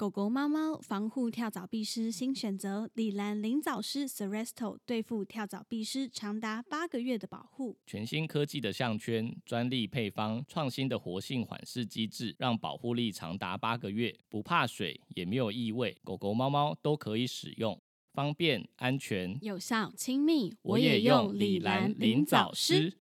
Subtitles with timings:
[0.00, 7.76] 狗狗、猫猫防护跳蚤必施新选择：李兰灵藻师 Seresto 对付跳蚤必施长达八个月的保护。
[7.86, 17.78] 全新科技的项圈、专利配方、创新的活性缓释机制，让保护力长达八个月，不怕水，也没有异味，狗狗、猫猫都可以使用，
[18.14, 20.54] 方便、安全、有效、亲密。
[20.62, 22.94] 我也用李兰灵藻师。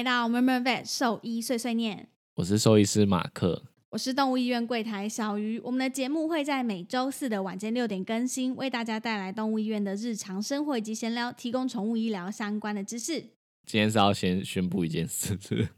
[0.00, 3.64] 来到 Murmur Vet 兽医碎碎念，我是兽医师马克。
[3.90, 5.60] 我是动物医院柜台小鱼。
[5.60, 13.20] 我们的节目会在每周四的晚间六点更新，为大家带来动物医院的日常生活以及闲聊，提供宠物医疗相关的知识。
[13.66, 15.68] 今天是要先宣布一件事， 是？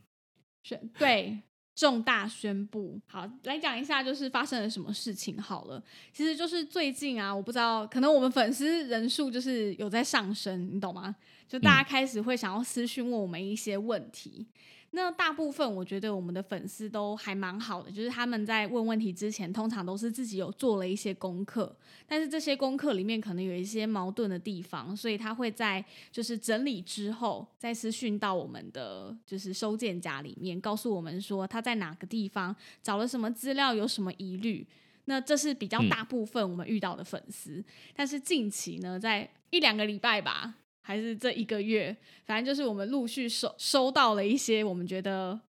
[0.63, 1.41] 宣对
[1.75, 5.83] 重大宣布，好来讲一下，就是发生了什么事情好了。
[6.13, 11.17] 其实就是最近啊，我不知道，可能我们粉丝人数就是有在上升，你懂吗？
[11.53, 14.47] 就大家开始会想要私讯问我们一些问题。
[14.93, 34.67] 那大部分我觉得我们的粉丝都还蛮好的，就是他们在问问题之前，通常都是自己有做了一些功课，但是这些功课里面可能有一些矛盾的地方，所以他会在就是整理之后再私讯到我们的就是收件夹里面，告诉我们说他在哪个地方找了什么资料，有什么疑虑。
[35.05, 37.63] 那这是比较大部分我们遇到的粉丝，
[37.95, 40.55] 但是近期呢，在一两个礼拜吧。
[40.83, 45.41] 还是这一个月，反正就是我们陆续收收到了一些我们觉得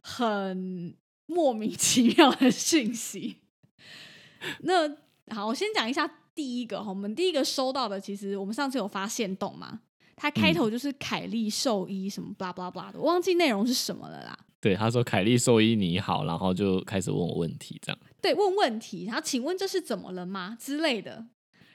[0.00, 3.42] 很莫名 其妙的讯息。
[4.60, 4.88] 那
[5.34, 9.80] 好，我先讲一下第一个哈，我们第一个收到的，其实我们上次有发现动嘛，
[10.14, 14.38] 它开头就是凯利兽医什么 blah blah blah 的，我忘记内容是什么了啦。
[14.60, 17.98] 对，他说凯利兽医你好，然后就开始问我问题，这样。
[18.20, 21.26] 对，问问题，然后请问这是怎么了吗之类的。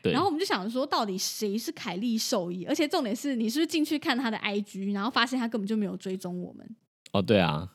[0.03, 2.66] 然后我们就想说，到底谁是凯利兽医？
[2.66, 6.75] 而且重点是你是不是进去看他的 IG，然后发现他根本就没有追踪我们？
[7.12, 7.69] 哦，对啊，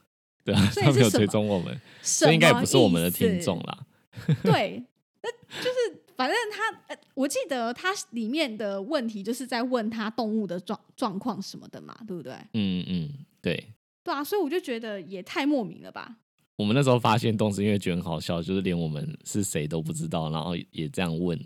[0.45, 3.87] 对啊，他没有追踪我们，这应该不是我们的听众啦。
[4.43, 4.83] 对，
[5.23, 12.33] 那就是反正他，我记得他里面的问题就是在问他动物的状状况什么的嘛，对不对？
[12.55, 13.11] 嗯嗯，
[13.43, 13.73] 对，
[14.03, 16.17] 对啊，所以我就觉得也太莫名了吧。
[16.57, 21.39] 我们那时候发现动是因为觉得很好笑，就是连我们是谁都不知道，然后也这样问。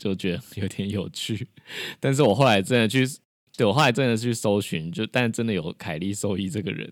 [0.00, 1.46] 就觉得有点有趣，
[2.00, 3.06] 但是我后来真的去，
[3.54, 6.90] 对我后来真的去搜寻，就但真的有凯利兽医这个人，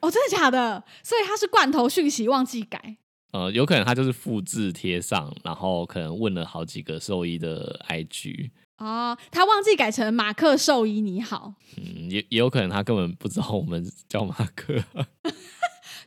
[0.00, 0.82] 哦，真的假的？
[1.04, 2.96] 所以他是罐头讯息忘记改，
[3.30, 14.74] 呃，有可能他就是复制贴上，然后可能问了好几个兽医的 IG，哦，他忘记改成马克兽医你好，嗯，也也有可能他根本不知道我们叫马克。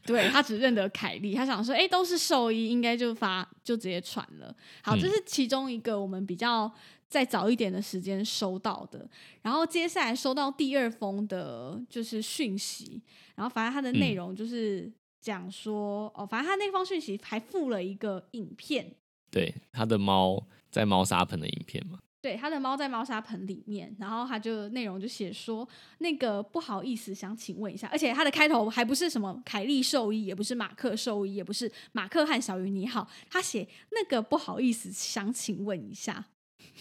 [0.05, 4.55] 对他只认得凯莉，他想说，哎，都是兽医，应该就发就直接传了。
[4.83, 6.71] 好，这是其中一个我们比较
[7.07, 9.07] 再早一点的时间收到的。
[9.41, 13.01] 然后接下来收到第二封的，就是讯息。
[13.35, 18.93] 然后反正它的内容就是讲说，哦，反正他那封讯息还附了一个影片，
[19.31, 21.99] 对，他的猫在猫砂盆的影片嘛。
[22.21, 25.67] 对，他的猫在猫砂盆里面，然后他就内容就写说，
[25.97, 36.23] 那个不好意思，想请问一下，而且他的开头还不是什么凯利兽医，也不是马克兽医，也不是马克和小鱼你好，他写那个不好意思，想请问一下，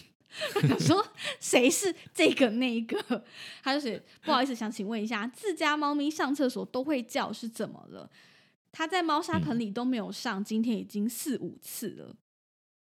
[0.79, 1.03] 说
[1.39, 3.23] 谁是这个那个，
[3.63, 8.07] 他就写不好意思，想请问一下，自家猫咪上厕所都会叫是怎么了？
[8.71, 12.15] 他在猫砂盆里都没有上，今天已经四五次了。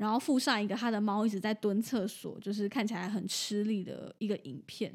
[0.02, 4.92] 然后附上一个他的猫一直在蹲厕所，就是看起来很吃力的一个影片。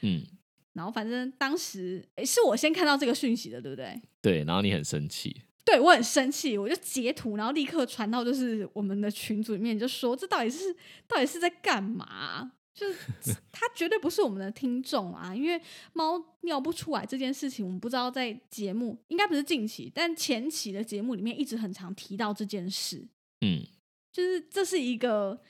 [0.00, 0.26] 嗯，
[0.72, 4.02] 然后反正当时诶是我先看到这个讯息的，对不对？
[4.20, 10.74] 对，然后你很生气，对我很生气，我就截图，然后立刻传到就是我们的群组里面，就说这到底是
[11.06, 12.50] 到底是在干嘛？
[12.74, 12.98] 就是
[13.52, 15.62] 他绝对不是我们的听众啊，因为
[15.92, 23.06] 猫尿不出来这件事情，我们不知道在节目应该不是近期，但前期的节目里面一直很常提到这件事。
[23.42, 23.64] 嗯。
[24.12, 25.40] 就是这是一个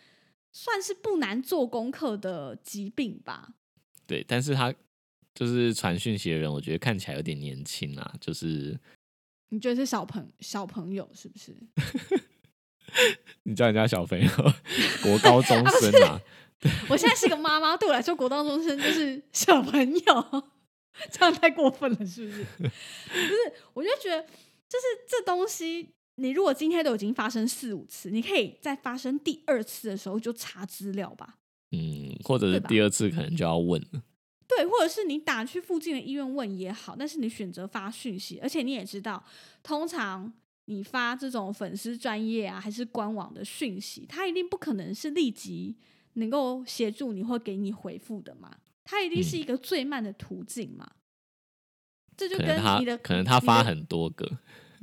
[0.52, 3.54] 算是不难做功课的疾病吧？
[4.06, 4.74] 对，但是他
[5.34, 8.14] 就是传讯息的人，我觉得看起来有点年轻啊。
[8.20, 8.78] 就是
[9.48, 11.56] 你觉得是小朋小朋友是不是？
[13.44, 14.28] 你叫人家小朋友，
[15.02, 16.20] 国高中生啊？
[16.88, 20.50] 我现在是个妈妈，对我来说，国高中生就是小朋友，
[21.10, 22.44] 这样太过分了，是不是？
[22.58, 25.94] 不是，我就觉得就是这东西。
[26.20, 31.38] 你如果今天都已经发生四五次，你可以在发生第二次的时候就查资料吧。
[31.70, 34.02] 嗯，或者是第二次可能就要问了。
[34.46, 39.24] 对，或者是你打去附近的医院问也好，但是你选择发讯息，而且你也知道，
[39.62, 40.30] 通常
[40.66, 45.76] 你发这种粉丝专业啊，还是官网的讯息，他一定不可能是立即
[46.14, 50.90] 能够协助你或给你回复的嘛，他一定是一个最慢的途径嘛。
[52.16, 54.28] 这就跟他你的可能他发很多个，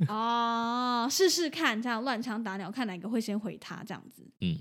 [0.06, 4.22] 哦，试试看，这样乱枪打鸟，看哪个会先回他这样子。
[4.40, 4.56] 嗯，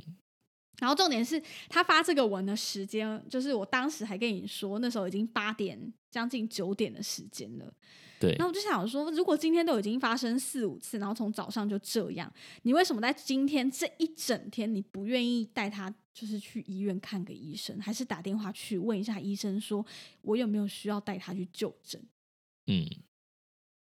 [0.79, 7.71] 然后重点是他发这个文的时间，就是我当时还跟你说，那时候已经八点将近九点的时间了。
[8.19, 12.33] 对然后我就想说，如果今天都已经发生四五次，然后从早上就这样，
[12.63, 19.85] 你为什么在今天这一整天你不愿意带他就是去医院看个医生，还是打电话去问一下医生，说
[20.23, 22.01] 我有没有需要带他去就诊？
[22.65, 22.83] 嗯，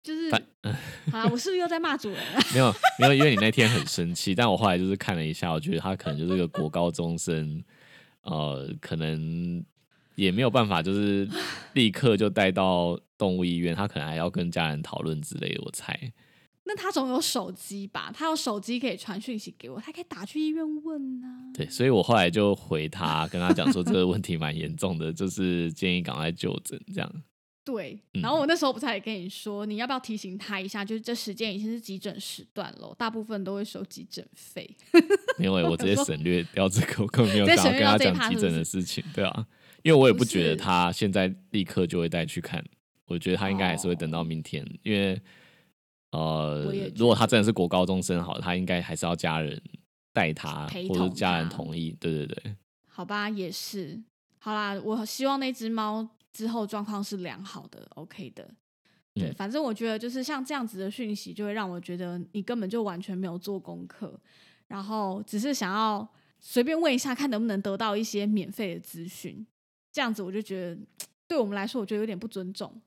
[0.07, 0.41] 就是反
[1.11, 2.41] 好啦，我是不是又在骂主人啊？
[2.53, 7.61] 没有没有，因为你那天很生气，但我后来就是看了一下，我觉得他可能就是个国高中生，
[8.21, 9.61] 呃，可能
[10.15, 11.27] 也没有办法，就是
[11.73, 16.13] 立刻就带到动物医院，他可能还要跟家人讨论之类的，我猜。
[16.63, 18.11] 那他总有手机吧？
[18.13, 21.51] 他有手机可以传讯息给我，他可以打去医院问啊。
[21.53, 27.09] 对，所以我后来就回他，跟他讲说这个问题蛮严重的，就是建议赶快就诊，这样。
[27.67, 30.85] 对，嗯然后我那时候不是也跟你说，你要不要提醒他一下？
[30.85, 34.65] 就是这时间已经是急诊时段了，大部分都会收急诊费。
[35.37, 39.45] 没有、 欸，我直接省略掉这个，我根本没有跟他讲急诊的事情，对啊，
[39.83, 42.63] 因为我也不不觉得他现在立刻就会带去看，
[43.07, 45.21] 我觉得他应该还是会等到明天，因为
[46.11, 49.61] 呃如果他真的是国高中生，好，他应该还是要家人
[50.13, 52.55] 带他，或者家人同意，对对对，
[52.87, 54.01] 好吧，也是。
[54.39, 56.07] 好啦，我希望那只猫
[56.37, 58.47] 之后状况是良好的，OK 的。
[59.15, 64.19] 对，嗯反正我觉得就是像这样子的讯息，就会让我觉得你根本就完全没有做功课，
[64.67, 66.07] 然后只是想要
[66.39, 69.43] 随便问一下，看能不能得到一些免费的资讯。
[69.91, 70.77] 这样子我就觉得，
[71.27, 72.79] 对我们来说，我觉得有点不尊重，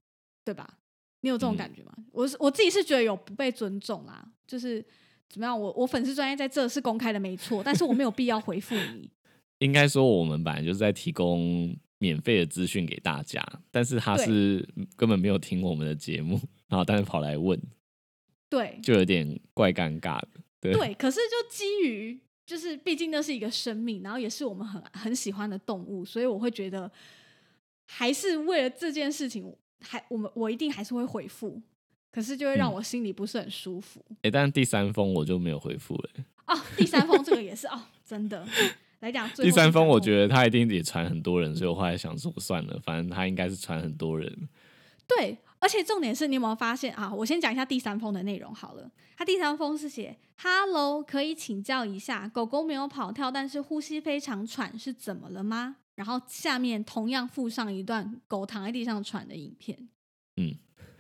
[0.45, 0.79] 对吧？
[1.23, 1.93] 你有这种嗯感觉吗？
[2.13, 4.81] 我是我自己是觉得有不被尊重啦，就是
[5.29, 5.61] 怎么样？
[5.61, 9.11] 我我粉丝专业在这是公开的没错，但是我没有必要回复你。
[9.59, 14.67] 应该说我们本来就是在提供免费的资讯给大家，但是他是
[14.97, 17.61] 根本没有听我们的节目，然后但是跑来问，
[18.49, 20.29] 对，就有点怪尴尬的，
[20.61, 20.73] 对。
[20.73, 26.91] 对，可是就基于就是毕竟那是一个生命，然后也是我们很很喜欢的动物，所以我会觉得
[27.87, 31.61] 还是为了这件事情，还我们我一定还是会回复，
[32.11, 32.75] 可是就会让嗯。
[32.75, 34.03] 我心里不是很舒服。
[34.23, 36.11] 哎、但是第三封我就没有回复了。
[36.47, 38.49] 哦，第三封这个也是哦，真的
[39.01, 44.49] 来讲第三封我觉得得他一定也传很多人，所以我后来想说算了，反正他应该是传很多人。
[45.09, 47.13] 对，而且重点是你有没有发现啊？
[47.13, 48.91] 我先讲一下第三封的内容好了。
[49.17, 59.89] 他第三封是写：“Hello，可以请教一下，狗狗没有跑跳，但是呼吸非常喘，是怎么了吗？”然后下面同样附上一段狗躺在地上喘的影片。
[60.37, 60.55] 嗯，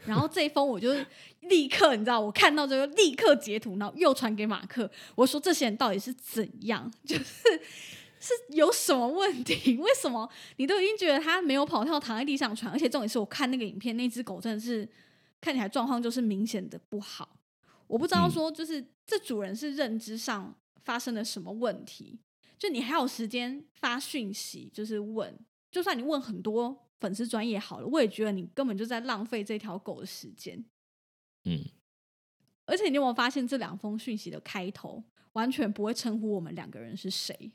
[0.07, 0.95] 然后这一封我就
[1.43, 6.91] 立刻，你知道，我看到这个立刻截图，然后又传给马克，我说这些人到底是怎样？
[7.05, 7.25] 就是
[8.19, 9.77] 是有什么问题？
[9.81, 12.71] 为什么你都已经觉得他没有跑跳，躺在地上喘？
[12.73, 14.89] 而且重点是我看那个影片，那只狗真的是
[15.41, 17.37] 看起来状况就是明显的不好。
[17.87, 20.55] 我不知道嗯说，就是这主人是认知上
[20.85, 22.19] 发生了什么问题？
[22.59, 25.35] 就你还有时间发讯息，就是问，
[25.71, 30.63] 就算你问很多粉丝专业好了，我也觉得你根本就在浪费这条狗的时间。
[31.45, 31.65] 嗯，
[32.67, 35.03] 而且你有没有发现，这两封讯息的开头
[35.33, 37.53] 完全不会称呼我们两个人是谁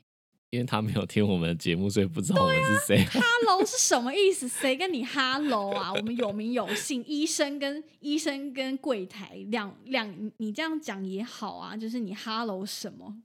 [0.50, 3.04] 因为他没有听我们的节目，所以不知道我们是谁。
[3.06, 4.46] ？Hello 是什么意思？
[4.48, 5.92] 谁跟你 Hello 啊？
[5.92, 13.22] 我们有名有姓，医生跟医生跟柜台两两，你这样讲也好啊，就是你 Hello 什么？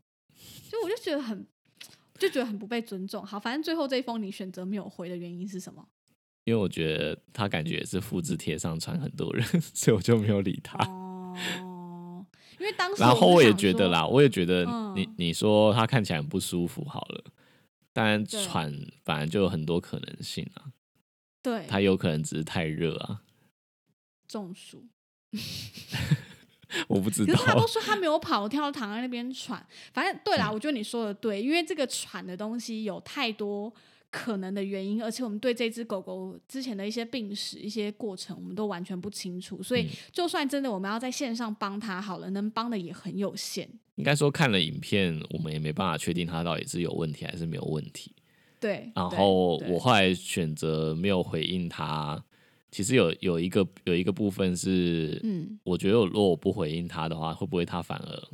[0.68, 1.46] 所以我就觉得很，
[2.18, 3.24] 就觉得很不被尊重。
[3.24, 5.88] 好，反正最后这一封你选择没有回的原因是什么？
[6.44, 10.78] 因为我觉得他感觉也是复制贴上传很多人， 所以我就没有理他。
[10.86, 12.26] 哦，
[12.60, 17.24] 因为当时然后我也觉得啦，我也觉得嗯你你说他看起来很不舒服，好了，
[17.94, 20.72] 但对喘反正就有很多可能性啊，
[21.44, 23.22] 对，他有可能只是太热啊，
[24.28, 24.88] 中暑。
[26.88, 27.68] 我不知可是他都道。
[27.68, 29.66] 说他没有跑跳，躺在那边喘。
[29.94, 33.74] 反正对啦，我觉得你说的对，因为这个喘的东西有太多
[34.12, 39.64] 可能的原因，而且我们对这只狗狗之前的一些病史、一些过程，我们都完全不清楚。
[39.64, 43.68] 所以嗯，就算真的我们要在线上帮他好了，能帮的也很有限。
[43.96, 48.14] 应该说看了影片，我们也没办法确定它到底是有问题还是没有问题。
[48.60, 52.24] 对，然后我后来选择没有回应他，
[52.70, 58.28] 其实有有一个有一个部分是，嗯，我觉得如果我不回应他的话，会不会他反而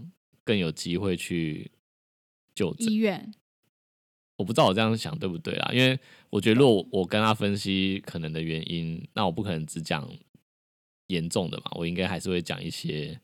[0.43, 1.69] 更有机会去
[2.55, 2.95] 就医？
[2.95, 3.31] 院
[4.37, 10.07] 我不知道我这样想对不对啦，因为我觉得如果我跟他分析可能的原因，那我不可能只讲
[11.07, 13.19] 严重的嘛，我应该还是会讲一些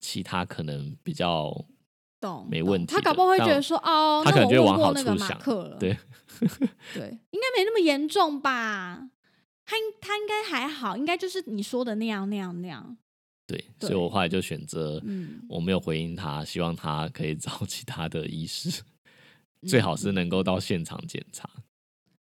[0.00, 1.64] 其他可能比较
[2.20, 5.38] 懂，没问题他搞不好会觉得说，哦，他可能就会往好处想
[5.78, 5.96] 对
[6.92, 9.10] 对，应该没那么严重吧？
[9.64, 12.96] 他应他应该还好，应该就是你说的那样那样那样。
[13.46, 18.82] 对，对所以我后来就选择嗯，我没有回应他，希望他可以 找其他的医师，
[19.66, 21.48] 最好是能够到现场检查。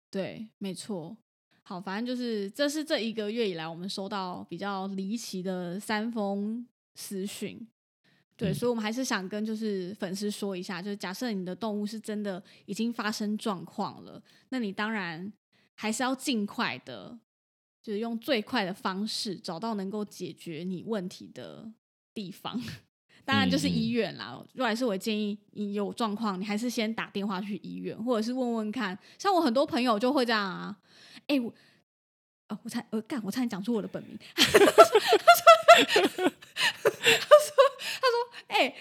[0.10, 1.18] 对，没错。
[1.64, 7.66] 好，反正就是这是这一个月以来我们收到比较离奇的三封私讯。
[8.36, 15.32] 对，嗯所以我们还是想跟就是粉丝说一下，就是假设你的动物是真的已经发生状况了，那你当然
[15.76, 17.18] 还是要尽快的，
[17.82, 21.72] 就是用最快的方式找到能够解决你问题的
[22.14, 22.62] 地方。
[23.26, 24.40] 当然就是医院啦。
[24.54, 28.98] 如果还是我建议你有状况，你还是先打电话去医院，或者是问问看。
[29.18, 30.76] 像我很多朋友就会这样啊，
[31.28, 31.54] 哎、我。
[32.50, 34.20] 哦，我才我干，我差点讲出我的本名。
[34.36, 37.56] 他说，他说，
[38.02, 38.76] 他说，哎、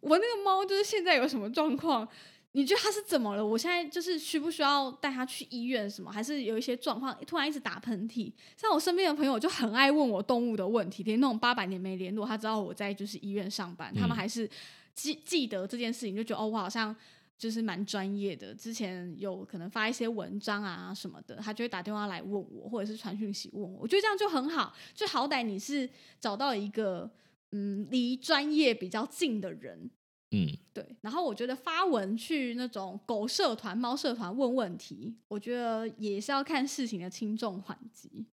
[0.00, 2.08] 我那个猫就是现在有什么状况？
[2.54, 3.44] 你觉得他是怎么了？
[3.44, 6.12] 我现在就是需不需要带他去医院什么？
[6.12, 8.30] 还是有一些状况突然一直打喷嚏？
[8.56, 14.48] 像我身边的朋友就很爱问我动物的问题，连那种八百年没联络，他知道我在就是医院上班，他们嗯还是
[14.94, 16.94] 记记得这件事情，就觉得哦，我好像
[17.38, 18.54] 就是蛮专业的。
[18.54, 23.80] 之前有可能发一些文章啊什么的，他就会打电话来问我，或者是传讯息问我。
[23.80, 25.88] 我觉得这样就很好，就好歹你是
[26.20, 27.10] 找到一个
[27.52, 29.90] 嗯离专业比较近的人，
[30.34, 38.26] 嗯，对，然后我觉得发文去那种狗社团、猫社团问问题，我觉得也是要看事情的轻重缓急。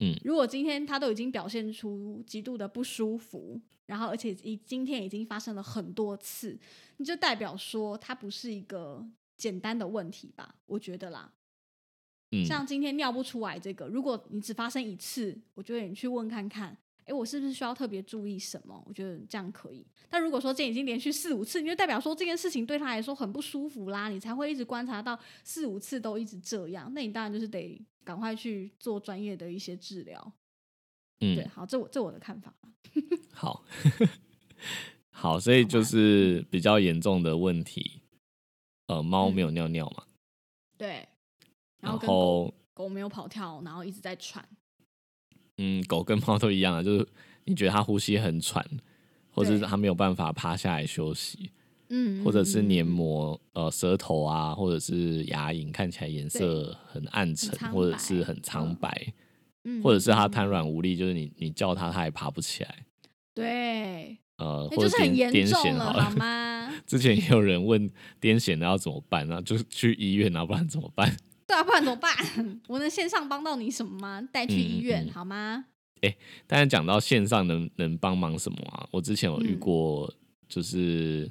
[0.00, 6.58] 嗯如果今天他都已经表现出极度的不舒服，然后而且已今天已经发生了很多次，
[6.98, 9.06] 你就代表说它不是一个
[9.38, 10.56] 简单的问题吧？
[10.66, 11.32] 我觉得啦，
[12.32, 16.76] 嗯，像今天尿不出来这个，如果你只发生一次，我觉得你去问看看，
[17.06, 18.82] 哎，我是不是需要特别注意什么？
[18.86, 19.86] 我觉得这样可以。
[20.08, 30.32] 但如果说这已经连续四五次，你就代表说这件事情对他来说很不舒服啦，你才会一直观察到四五次都一直这样，那你当然就是得赶快去做专业的一些治疗。
[31.20, 32.52] 嗯对，嗯，好，这我这我的看法。
[33.32, 33.64] 好，
[35.10, 38.02] 好，所以就是比较严重的问题，
[38.88, 40.04] 呃，猫没有尿尿嘛，
[40.76, 41.08] 对，
[41.80, 44.46] 然后狗没有跑跳，然后一直在喘。
[45.58, 47.06] 嗯，狗跟猫都一样啊，就是
[47.44, 48.64] 你觉得它呼吸很喘，
[49.30, 51.50] 或者是它没有办法趴下来休息，
[51.88, 59.12] 嗯，或者是黏嗯，膜、呃舌头啊，或者是牙龈看起来颜色很暗沉，或者是很苍嗯白，
[59.64, 62.84] 嗯或者是它嗯瘫软无力，就是你你叫它它也爬不起来，
[63.34, 66.10] 对，呃，或者就是很严癫痫好了好。
[66.16, 66.72] 吗？
[66.86, 67.88] 之前也有人问
[68.20, 71.16] 癫痫的要怎么办，然后就去医院，然后不然怎么办？
[71.46, 72.12] 对啊，不然怎么办？
[72.66, 74.22] 我能线上帮到你什么吗？
[74.32, 75.64] 带去医院、嗯嗯好吗？
[76.02, 76.14] 哎
[76.46, 78.86] 但是讲到线上能能帮忙什么啊？
[78.90, 80.12] 我之前有遇嗯过，
[80.48, 81.30] 就是、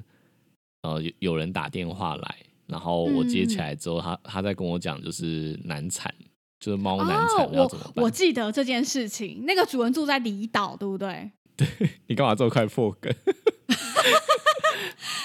[0.82, 6.12] 呃有有人打电话来，然后我接起来之后，他他在跟我讲就是难产，
[6.58, 11.30] 就是猫难产、要怎么我我 记得这件事情，那个主人住在离岛，对不对？
[11.56, 11.66] 对
[12.08, 13.12] 你干嘛这么快破梗？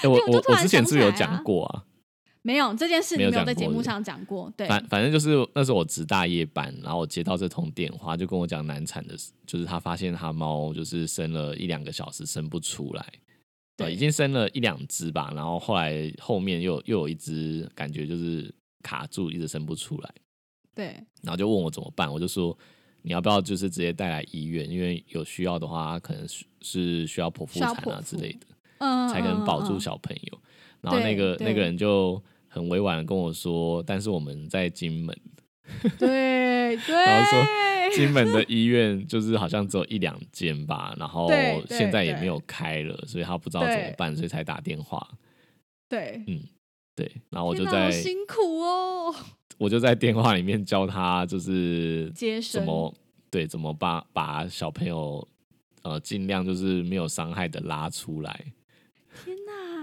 [0.02, 1.84] 欸、我我我之前是有讲过啊？
[2.42, 4.52] 没有这件事，没有你没有在节目上讲过。
[4.56, 13.06] 对，反反正就是那时候我值大夜班，然后我接到这通电话，就跟我讲难产的事，就是他发现他猫就是生了一两个小时生不出来，
[13.76, 20.10] 对，已经生了一两只吧，然后后来后面又又有一只感觉就是卡住，一直生不出来，
[20.74, 20.86] 对，
[21.22, 22.56] 然后就问我怎么办，我就说
[23.02, 28.46] 你要不要就是直接带来医院，因为有需要的话，可能是是需要剖腹产啊之类的。
[28.78, 29.80] 嗯，才能保住嗯。
[29.80, 30.38] 小朋友。
[30.80, 32.20] 然后那个那个人就
[32.52, 35.16] 很委婉的跟我说，但是我们在金门，
[35.82, 37.46] 嗯对对， 然后说
[37.96, 41.30] 金门的 医院就是好像只有一两间吧，然后
[41.68, 45.06] 现在也没有开了，所以他不知道怎么办，所以才打电话。
[45.88, 46.42] 对，嗯
[46.94, 49.14] 对，然后我就在辛苦哦，
[49.58, 52.12] 我就在电话里面教他，就是
[52.50, 52.94] 怎么
[53.30, 55.26] 对怎么把把小朋友
[55.82, 58.52] 呃尽量就是没有伤害的拉出来。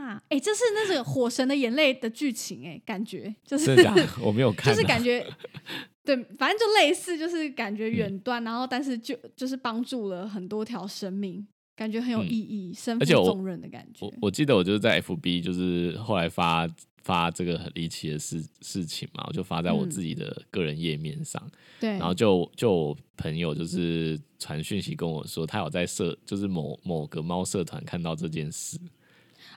[0.10, 4.08] 天哪，哎，这是那个《火神的眼泪》的剧情，哎，感觉就是真的的？
[4.22, 5.26] 我没有看、啊，就是感觉，
[6.04, 12.30] 对，反正就类似，就是感嗯觉远端，然后但是就就是帮助了很多条生命，感觉很有嗯。
[12.30, 14.06] 意义，身负重任的感觉。
[14.06, 14.14] 我。
[14.24, 16.68] 我记得我就是在 FB，就是后来发
[17.04, 21.42] 发这个很离奇的事事情嘛，我就发在我嗯自己的个人页面上，
[21.80, 28.78] 对，然后就就我朋友就是传讯息跟我说，他有在社就是某某个猫社团看到这件事，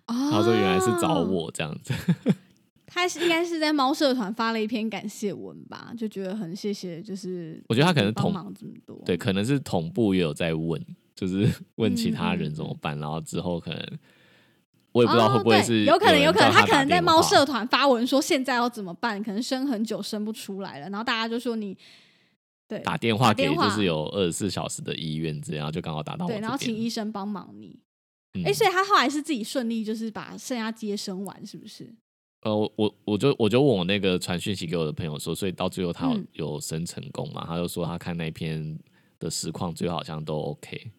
[0.07, 1.93] 他他说原来是找，我这样子，
[2.87, 13.99] 他是应该是在猫社团发了一篇感谢文吧，就觉得很谢谢，就是我觉得他可能同帮忙这么多，对，可能是同步也有在问，就是 问其他人怎么办，然后之后可能
[14.93, 17.47] 我也不知道会不会是哦有可能，有可能他可能在猫社。
[17.47, 21.75] 团发文说现在要怎么办，可能生很久生不出来了，然后大家就说你
[22.69, 26.77] 对打电话给就是有二十四小时的医院，这样就刚好打到我对，然后请。
[26.77, 27.79] 医生帮忙你。
[28.35, 31.93] 嗯哎、所以他后来是自己顺利，就是把剩下接生完，是不是？
[32.43, 37.45] 呃，我我我就我就问我那个传讯息给我的朋友说，所以到最后他有、嗯有生成功嘛？
[37.47, 38.79] 他就说他看那篇
[39.19, 40.91] 的实况，最后好像都 OK。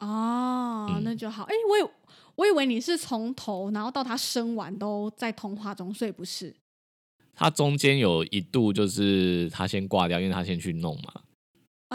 [0.00, 1.44] 哦，嗯那就好。
[1.44, 1.90] 哎、我以
[2.34, 6.54] 我以为你是从头然后到他生完都在通话中，所以不是。
[7.32, 11.22] 他中间有一度就是他先挂掉，因为他先去弄嘛，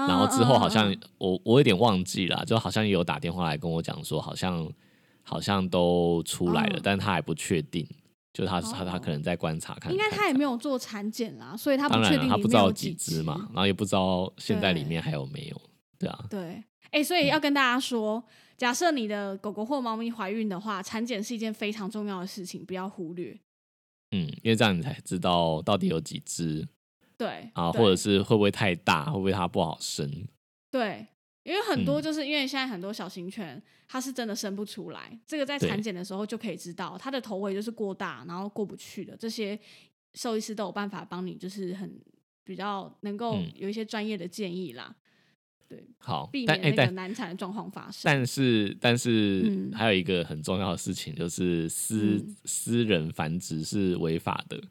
[0.07, 4.71] 然然后之后好嗯像我我有点忘记了，就好像也有打电话来跟我讲说，好像
[5.23, 7.87] 好像都出来了，嗯但他还不确定，
[8.33, 9.93] 就他他他哦可能在观察看看。
[9.93, 15.61] 应该他也没有做产检啦，所以他不确定里他不知道几只嘛，然后也不知道现在里面还有没有，
[15.97, 18.23] 对啊，对，哎、所以要跟大家说，
[18.57, 23.39] 假设你的狗狗或猫咪怀孕的话，产检是一件非常重要的事情，不要忽略。
[24.11, 26.67] 嗯，因为这样你才知道到底有几只
[27.19, 30.09] 对啊，或者是会不会太大，会不会它不好生？
[30.71, 31.05] 对，
[31.43, 39.59] 因为很多嗯就是因为现在很多小型犬它是真的生不出来，这个在对产检的时候就可以知道，它的头围就是过大，然后过不去的，这些
[40.13, 41.99] 兽医师都有办法帮你，就是很
[42.45, 44.95] 比较能够嗯有一些专业的建议啦，
[45.67, 48.01] 对好避，免那个但难产的状况发生。
[48.05, 54.61] 但是但是、嗯还有一个很重要的事情，就是私、嗯私人繁殖是违法的。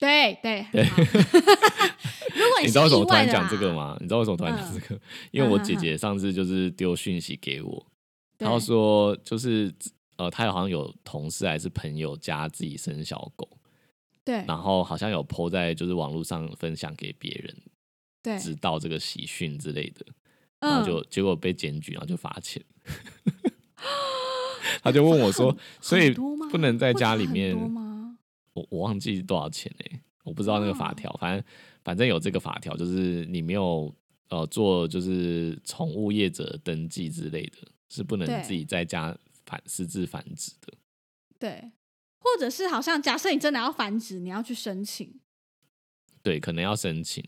[0.00, 0.82] 对对，对
[2.34, 3.28] 如果你是知道为什么突然？
[3.28, 3.96] 讲这个吗？
[4.00, 5.00] 你知道为什么突然讲嗯这个？
[5.30, 7.86] 因为我姐姐上次就是丢讯息给我，
[8.38, 9.72] 对她说就是
[10.16, 13.46] 呃，她好像有同事还是朋友家自己生小狗，
[14.24, 17.54] 对然后好像有 PO 在就是网络上分享给别人
[18.22, 20.06] 对，知道这个喜讯之类的，
[20.60, 22.62] 然后嗯，就结果被检举，然后就罚钱。
[24.82, 27.89] 他就问我说，所以不能在家里面吗？
[28.52, 31.44] 我我忘记多少钱哎、我不知道那个法哦条，反正
[31.84, 33.94] 反正有这个法条，就是你没有
[34.28, 37.58] 呃做就是宠物业者登记之类的，
[37.88, 40.72] 是不能自己在家繁私自繁殖的。
[41.38, 41.70] 对，
[42.18, 45.20] 或者是好像假设你真的要繁殖，你要去申请，
[46.22, 47.24] 对，可能要申请。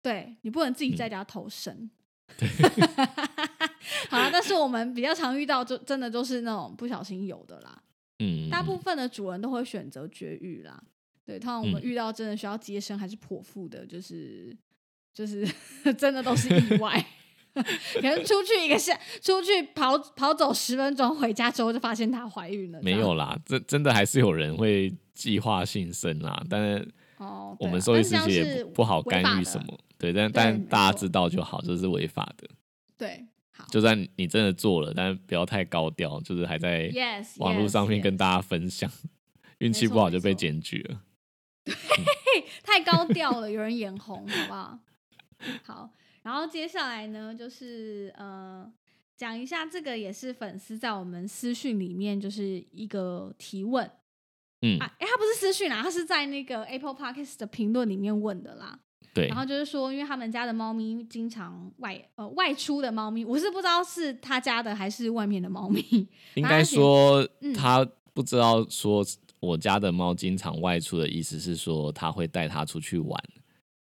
[0.00, 1.90] 对你不能自己嗯在家投生。
[4.08, 7.81] 好了，但是我们比较常遇到，就真的就是那种不小心有的啦。
[8.22, 10.82] 嗯，大部嗯分的主人都会选择绝育啦。
[11.24, 14.56] 对，通常我们嗯遇到真的需要接生还是剖腹的，就是
[15.12, 15.46] 就是
[15.98, 17.04] 真的都是意外。
[17.54, 22.80] 可能出去一个下，出去跑跑走十分钟，回家之后就发现她怀孕了。
[22.82, 29.78] 没有啦，真真的还是有人会计划性生啦，但是哦，我们兽医师也不不好干预什么。
[29.98, 32.48] 对，但但大家知道就好，这是违法的。
[32.96, 33.31] 对，好
[33.70, 36.90] 就算你真的做了，但不要太高调，就是还在
[37.38, 38.90] 网络上面跟大家分享，
[39.58, 41.02] 运气错不好就被检举了。
[42.64, 44.78] 太高调了，有人眼红，好不好？
[45.64, 45.90] 好，
[46.22, 48.70] 然后接下来呢，就是呃，
[49.16, 53.88] 讲一下这个也是粉丝在我们私讯里面就是一个提问
[54.62, 58.80] 嗯，啊，哎，他不是私讯啊，他是在那个 Apple Podcast 的评论里面问的啦。
[59.14, 65.82] 对然，后就是说，因为他们家的猫咪经常外呃外出的猫咪，我是不知道是他家的还是外面的猫咪。
[66.34, 69.04] 应该说嗯他不知道说
[69.40, 73.22] 我家的猫经常外出的意思是说他会带它出去玩，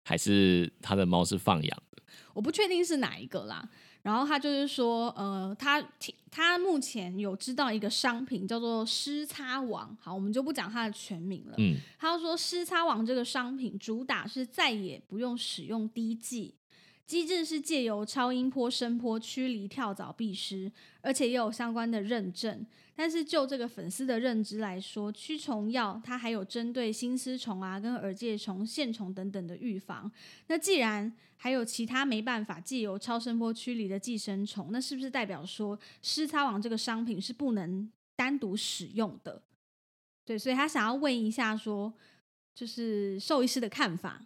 [0.04, 2.02] 还是他的猫是放养的？
[2.34, 3.68] 我不确定是哪一个啦。
[4.02, 5.82] 然后他就是说，呃，他
[6.30, 11.54] 他目前有知道一个商品叫做湿擦网，好，我们就不讲它的全名了。
[11.58, 16.54] 嗯，他说湿擦网这个商品主打是再也不用使用滴剂，
[17.06, 22.64] 机制是借由超音波、声波驱离跳蚤、蜱虱，而且也有相关的认证。
[22.94, 30.10] 但是就这个粉丝的认知来说，驱虫药它还有针对心丝虫啊、跟耳疥虫、线虫等等的预防。
[30.46, 39.42] 那既然还有其他没办法借由超声波驱离的寄生虫，那是不是代表说湿擦网这个商品是不能单独使用的？
[40.24, 41.92] 对，所以他想要问一下说，
[42.54, 44.22] 就是兽医师的看法。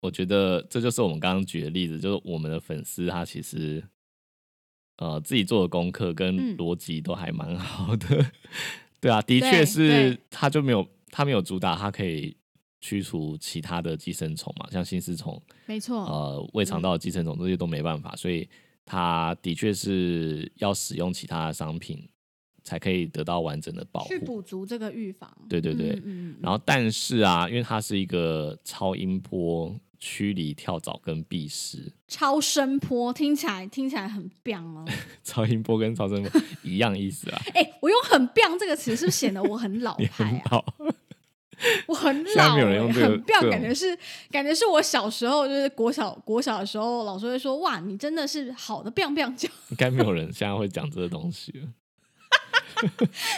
[0.00, 3.82] 我觉得这就是我们刚刚举的例子，就是我们的粉丝他其实
[4.98, 8.26] 呃自己做的功课跟嗯逻辑都还蛮好的。
[9.00, 12.36] 对啊，的确是对，他就没有他没有主打，它可以
[12.80, 18.48] 驱除其他的寄生虫嘛，像心丝虫、没错，呃胃肠道的寄生虫这些都没办法，所以
[18.84, 22.08] 他的确是要使用其他的商品
[22.64, 24.18] 才可以得到完整的保护去。
[24.18, 25.30] 补足这个预防。
[25.48, 31.92] 对对对嗯嗯嗯然后，但是啊，因为它是一个超音波驱离、跳蚤跟蜱虱。
[32.08, 34.84] 超声波听起来听起来很棒哦。
[35.24, 40.62] 超音波跟超声波一样意思啊， 哎、我用“很棒”这个词，是不是显得我很老 派啊？
[41.86, 43.98] 我很现在老、没有人欸，用这个很棒，感觉是
[44.30, 49.48] 感觉是我小时候就是国小国小的时候，老师会说：“哇，你真的是好的 biang biang 叫。
[49.70, 51.68] 应该没有人现在会讲这个东西了。”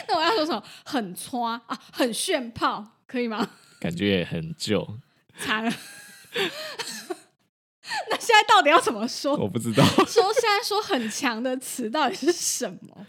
[0.09, 0.61] 那我要说什么？
[0.83, 3.49] 很穿啊，很炫炮，可以吗？
[3.79, 4.85] 感觉也很旧，
[5.37, 5.71] 惨了。
[8.09, 9.35] 那现在到底要怎么说？
[9.35, 9.83] 我不知道。
[9.85, 13.07] 说现在说很强的词到底是什么？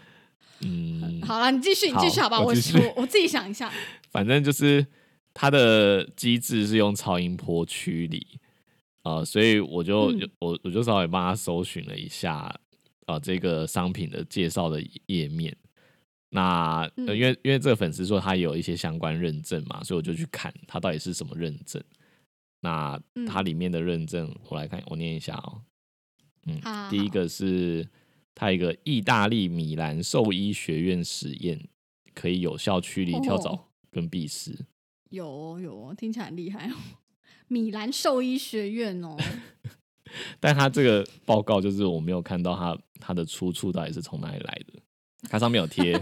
[0.61, 2.39] 嗯，好了，你继续，你继续，好好吧？
[2.39, 3.71] 我我我我自己想一下。
[4.11, 4.85] 反正就是
[5.33, 8.25] 它的机制是用超音波驱离，
[9.03, 12.53] 呃，所以我就、嗯我我就稍微帮他搜寻了一下，
[13.07, 15.55] 呃，这个商品的介绍的页面。
[16.33, 21.81] 那、因为因为这个粉丝说他有一些相关认证嘛，所以我就去看他到底是什么认证。
[22.61, 25.61] 那嗯它里面的认证，我来看，我念一下哦。
[26.47, 27.87] 嗯，好好第一个是
[28.33, 31.67] 它一个意大利米兰兽医学院实验，
[32.15, 34.55] 可以有效驱离跳蚤哦跟蜱虱。
[35.09, 36.75] 有哦有哦，听起来很厉害哦。
[37.47, 39.17] 米兰兽医学院哦，
[40.39, 44.79] 但它这个报告就是我没有看到它它的出处到底是从哪里来的。
[45.29, 46.01] 它上面有贴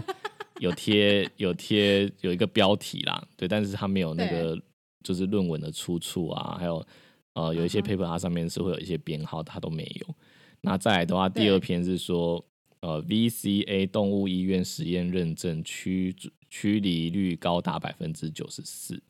[0.60, 4.56] 有贴有贴有一个标题啦，对，但是它没有那 个
[5.02, 6.86] 就是论文的出处啊，还有
[7.34, 10.14] 呃有一些 paper 它上面是会有一些编号，它都没有。
[10.60, 12.44] 那再来的话，第二篇是说
[12.80, 16.14] 呃 VCA 动物医院实验认证驱
[16.48, 19.02] 驱离率高达百分之九十四。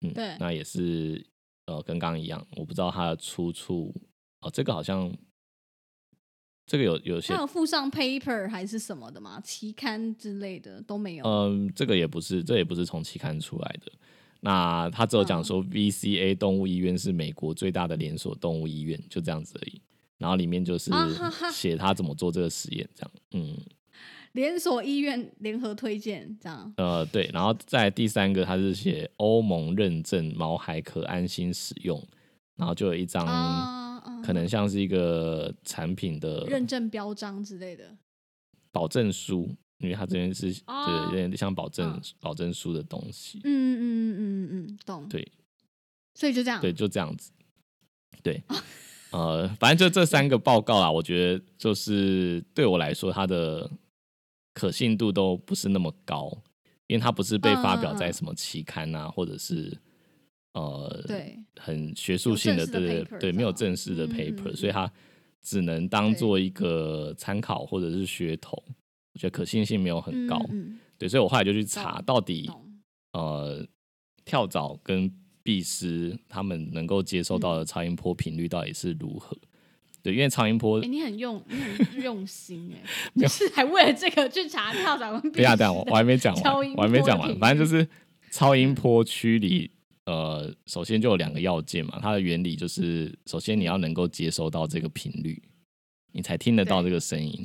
[0.00, 1.26] 嗯，对那也是
[1.66, 3.94] 呃跟刚刚一样，我不知道它的出处
[4.40, 5.14] 哦，这个好像
[6.64, 9.38] 这个有有些它有附上 paper 还是什么的吗？
[9.42, 11.24] 期刊之类的都没有。
[11.26, 13.92] 嗯，这个也不是，这也不是从期刊出来的。
[14.40, 19.80] 那他只有讲嗯说，VCA 动物医院是美国最大的连锁动物医院，就这样子而已。
[20.18, 20.90] 然后里面就是
[21.52, 23.10] 写他怎么做这个实验，这样。
[23.32, 23.56] 嗯，
[24.32, 26.72] 连锁医院联合推荐这样。
[26.76, 27.30] 呃，对。
[27.32, 32.06] 然后在第三个，他是写欧盟认证毛孩可安心使用，
[32.56, 33.26] 然后就有一张
[34.22, 37.96] 可能像是一个产品的认证标章之类的。
[38.72, 40.84] 保证书，因为他这边是哦。
[41.10, 42.02] 对有点像保证嗯。
[42.20, 43.40] 保证书的东西。
[43.44, 45.08] 嗯嗯嗯嗯嗯，懂。
[45.08, 45.26] 对，
[46.14, 46.60] 所以就这样。
[46.60, 47.32] 对，就这样子。
[48.22, 48.42] 对，
[49.12, 53.70] 呃，反正就这三个报告啦，我觉得就是对我来说，它的
[54.54, 56.30] 可信度都不是那么高，
[56.86, 59.74] 因为它不是被发表嗯嗯嗯在什么期刊啊，或者是
[60.52, 64.92] 呃，对，很学术性的，对对对，没有正式的嗯嗯 paper，、嗯所以它
[65.40, 68.62] 只能当做一个参考或者是噱头，
[69.12, 70.40] 我觉得可信性没有很高。
[70.50, 72.50] 嗯，对，所以我后来就去查到底。
[73.12, 73.66] 呃，
[74.24, 75.10] 跳蚤跟
[75.42, 79.36] 蜱虱他们能够接收到嗯的超音波频率到底是如何？
[80.00, 82.88] 对，因为超音波哎、，你很用，你很 用心哎、
[83.20, 87.84] 就是还为了这个去查跳蚤跟 等一下等下，我我还没讲完，我还没讲完，反正就是
[88.30, 89.68] 超音波驱离。
[90.06, 95.42] 呃，首先就有两个要件嘛，它的原理就是，首先你要能够接收到这个频率，
[96.12, 97.44] 你才听得到这对个声音。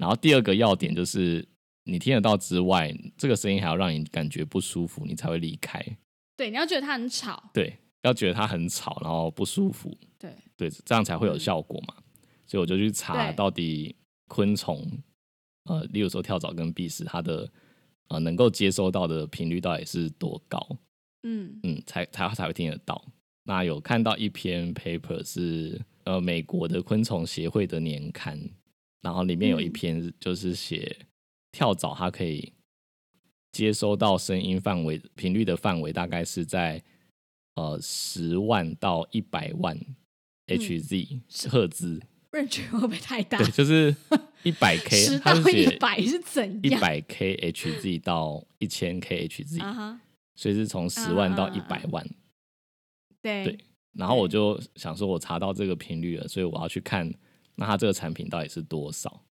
[0.00, 1.46] 然后第二个要点就是，
[1.84, 5.84] 你听得到之外，这个声音还要让你感觉不舒服，你才会离开。
[6.38, 11.94] 对，你要觉得它很吵，对，要觉得它很吵，然后不舒服，对，对，这样才会有嗯效果嘛。
[12.46, 13.94] 所以我就去查到底
[14.26, 14.90] 昆虫，
[15.64, 17.52] 呃，例如说跳蚤跟蜱虱，它的
[18.08, 20.66] 呃能够接收到的频率到底是多高，
[21.24, 23.04] 嗯嗯，才才才会听得到。
[23.44, 28.40] 那有看到一篇 paper 是呃美国的昆虫协会的年刊，
[29.02, 31.06] 然后里面有一嗯篇就是写
[31.52, 32.52] 跳蚤它可以
[33.52, 36.82] 接收到声音范围频率的范围大概是在
[37.56, 42.00] 呃十万到一百万嗯 Hz、赫兹
[42.32, 43.38] ，，range 会不会太大？
[43.38, 43.94] 对，就是
[44.42, 46.60] 一百 K，十到一它是一百是怎样？
[46.62, 50.00] 一百 K Hz 到一千 K Hz，、啊哈，
[50.34, 52.04] 所以是从十万到一百万。
[53.22, 53.58] 对对
[53.92, 57.12] 然后我就想说，我查到这个频率了，所以我要去看，
[57.60, 59.22] 那它这个产品到底是多少？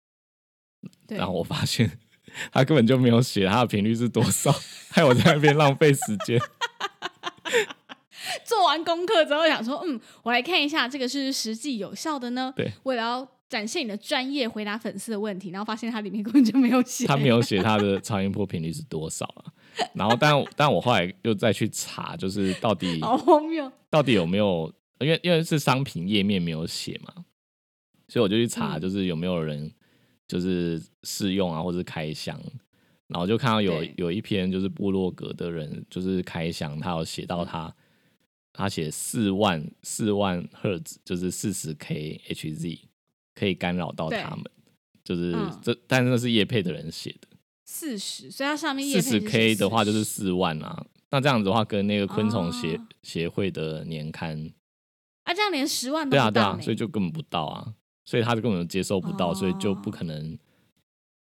[1.08, 2.00] 然后我发现
[2.52, 4.54] 他根本就没有写它的频率是多少，
[4.92, 6.40] 害我在那边浪费时间。
[8.46, 12.54] 做完功课之后想说，嗯，我来看一下这个是实际有效的呢。
[12.56, 19.46] 对，为了要展现你的专业，回答粉丝的问题，然后发现它里面根本就没有写，他没有写它的超音波频率是多少啊。
[19.94, 23.72] 然后但但我后来又再去查，就是到底 好荒谬。
[23.90, 27.26] 到底有没有，因为因为是商品页面没有写嘛，
[28.10, 29.72] 所以我就去查，嗯就是有没有人
[30.28, 32.38] 就是试用啊，或者开箱，
[33.08, 37.74] 然后就看到有有一篇就是部落格的人就是开箱，他有写到他
[38.52, 42.80] 他写四万四万赫兹，就是四十 K Hz，
[43.34, 44.44] 可以干扰到他们。
[45.02, 47.28] 就是嗯这，但是那是叶配的人写的。
[47.66, 50.86] 四十，所以它上面叶四十 K 的话就是40四万啊。
[51.12, 54.52] 那这样子的话，跟那个昆虫协、哦协会的年刊，
[55.24, 57.74] 啊，这样连十万都对啊对啊，所以就根本不到啊，
[58.10, 60.36] 所以他就根本接受不到，所以就不哦可能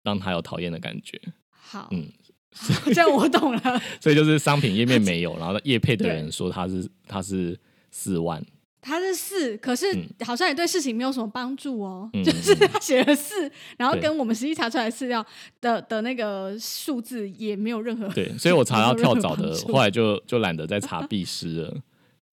[0.02, 1.20] 让他有讨厌的感觉。
[1.52, 2.10] 好，嗯，
[2.96, 3.82] 这样我懂了。
[4.00, 7.60] 所以就是商品页面 没有，然后叶配的人说他是他是
[7.92, 8.42] 四万，
[8.82, 12.10] 他是四，可是嗯好像也对事情没有什么帮助哦。
[12.14, 15.26] 嗯就是他写了四，然后跟我们实际查出来的资料
[15.60, 21.78] 的的那个数字也没有任何对，所以我查到跳蚤的后来就就懒得再查必失了。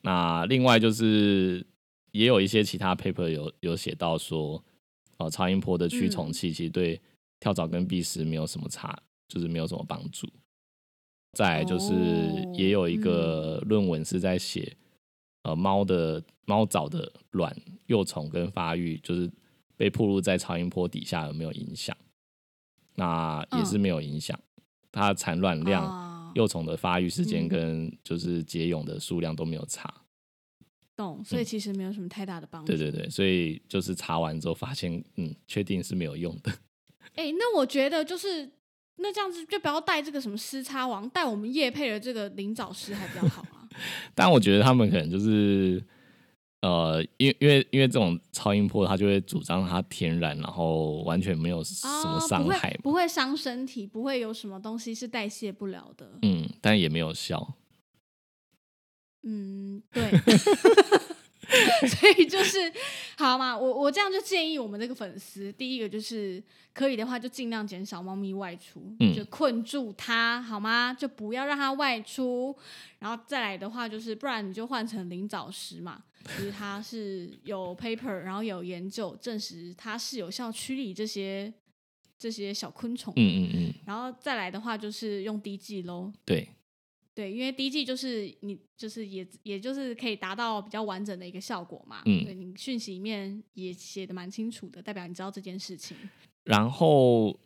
[0.02, 1.66] 那另外就是
[2.16, 4.62] 也有一些其他 paper 有有写到说，
[5.18, 7.00] 哦，超音波的驱虫器其实对
[7.38, 8.98] 跳蚤跟壁虱没有什么差，
[9.28, 10.26] 就是没有什么帮助。
[11.32, 14.76] 再来就是哦也有一个论文是在写，
[15.42, 17.54] 呃，猫的猫藻的卵
[17.86, 19.30] 幼虫跟发育，就是
[19.76, 21.94] 被暴露在超音波底下有没有影响？
[22.94, 24.40] 那也是没有影响，
[24.90, 30.02] 它产卵量、哦幼虫的发育时间嗯跟就是结蛹的数量都没有差。
[30.96, 32.68] 懂，所以其实没有什么太大的帮助。
[32.72, 36.50] 对对对，所以就是查完之后发现，嗯，确定是没有用的。
[37.14, 38.50] 哎、那我觉得就是
[38.96, 43.68] 那这样子就不要带这个什么丝叉王，带我们叶配的这个灵藻师还比较好啊。
[44.14, 45.82] 但我觉得他们可能就是，
[46.62, 56.18] 呃，因为因为因为这种超音波，它就会主张它天然，然后完全没有什么伤害嘛，不会伤身体，不会有什么东西是代谢不了的。
[56.22, 57.54] 嗯，但也没有效。
[59.26, 60.10] 嗯，对。
[61.88, 62.58] 所以就是
[63.16, 66.42] 好嘛，我我这样就建议我们这个粉丝，第一个就是
[66.74, 70.92] 可以的话，就尽量减少猫咪外出，嗯就困住它，好吗？
[70.92, 72.54] 就不要让它外出。
[72.98, 81.54] 然后再来的话，就是不然你就换成灵藻石嘛，就是它是有 paper，然后有研究证实它是有效驱离这些
[82.18, 83.14] 这些小昆虫。
[83.16, 86.12] 嗯嗯嗯，然后再来的话，就是用滴剂喽。
[86.24, 86.48] 对，
[87.16, 92.02] 对，因为第一季就是你就是也也就是可以达到比较完整的一个效果嘛。
[92.04, 95.96] 嗯对你讯息里面也写的蛮清楚的，代表你知道这件事情。
[96.44, 97.40] 然后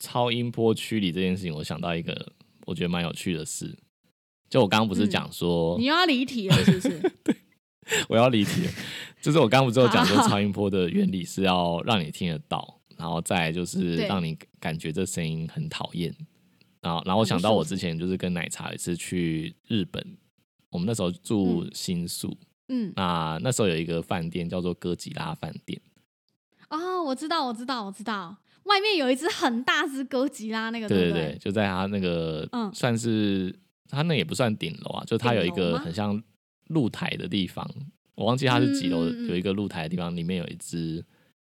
[0.00, 2.32] 超音波驱离这件事情，我想到一个
[2.66, 3.78] 我觉得蛮有趣的事。
[4.50, 6.98] 就我刚刚不是嗯讲说，你又要离题了，是不是？
[7.22, 7.36] 对
[8.08, 8.72] 我要离题了，
[9.22, 16.12] 就是我刚刚不是有讲说超音波的原理是要让你听得到，然后再就是对让你感觉这声音很讨厌。
[16.88, 20.02] 然后，然后我想到我之前就是跟奶茶有一次去日本，
[20.70, 21.70] 我们那时候住嗯。
[21.74, 22.34] 新宿，
[22.68, 25.78] 嗯，那那时候有一个饭店叫做哥吉拉饭店，
[26.70, 32.72] 哦，我知道，我知道，我知道，外面有一只很大只哥吉拉，那个不对对对，就在它那个嗯。
[32.72, 33.54] 算是
[33.90, 36.22] 它那也不算顶楼啊，就它有一个很像
[36.68, 37.68] 露台的地方，
[38.14, 41.04] 我忘记它是几楼，有一个露台的地方，里面有一只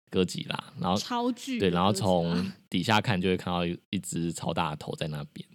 [0.10, 5.48] 哥吉拉，然后超巨对，然后从底下看就会看到一一只超大的头在那边，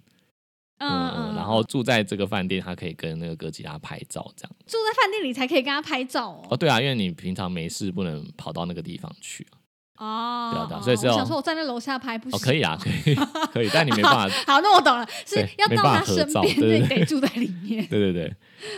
[0.79, 4.57] 嗯嗯嗯，嗯，然后住在这个饭店，他可以跟那个哥吉拉拍照这样。
[4.67, 6.47] 住在饭店里才可以跟他拍照哦。
[6.51, 9.59] 哦，对啊，因为你平常没事不能跑到那个地方去啊
[9.99, 13.15] 哦，对啊对啊哦所以想说我站在楼下拍不行哦，可以啊， 可以
[13.53, 17.87] 可以，但你没办法好，那我懂了，是要到他身边，对对，对得住在里面。
[17.91, 18.37] 对对对，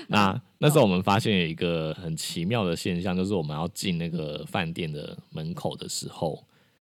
[0.09, 6.45] 那那时候我们发现有一个很奇妙的现象，就是我们要进那个饭店的门口的时候，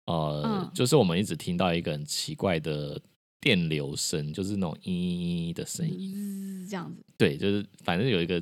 [0.06, 3.00] 呃，嗯就是我们一直听到一个很奇怪的
[3.40, 6.14] 电流声，就是那种嘤嘤嘤的声音。
[6.14, 7.04] 滋这样子。
[7.18, 8.42] 对，就是反正有一个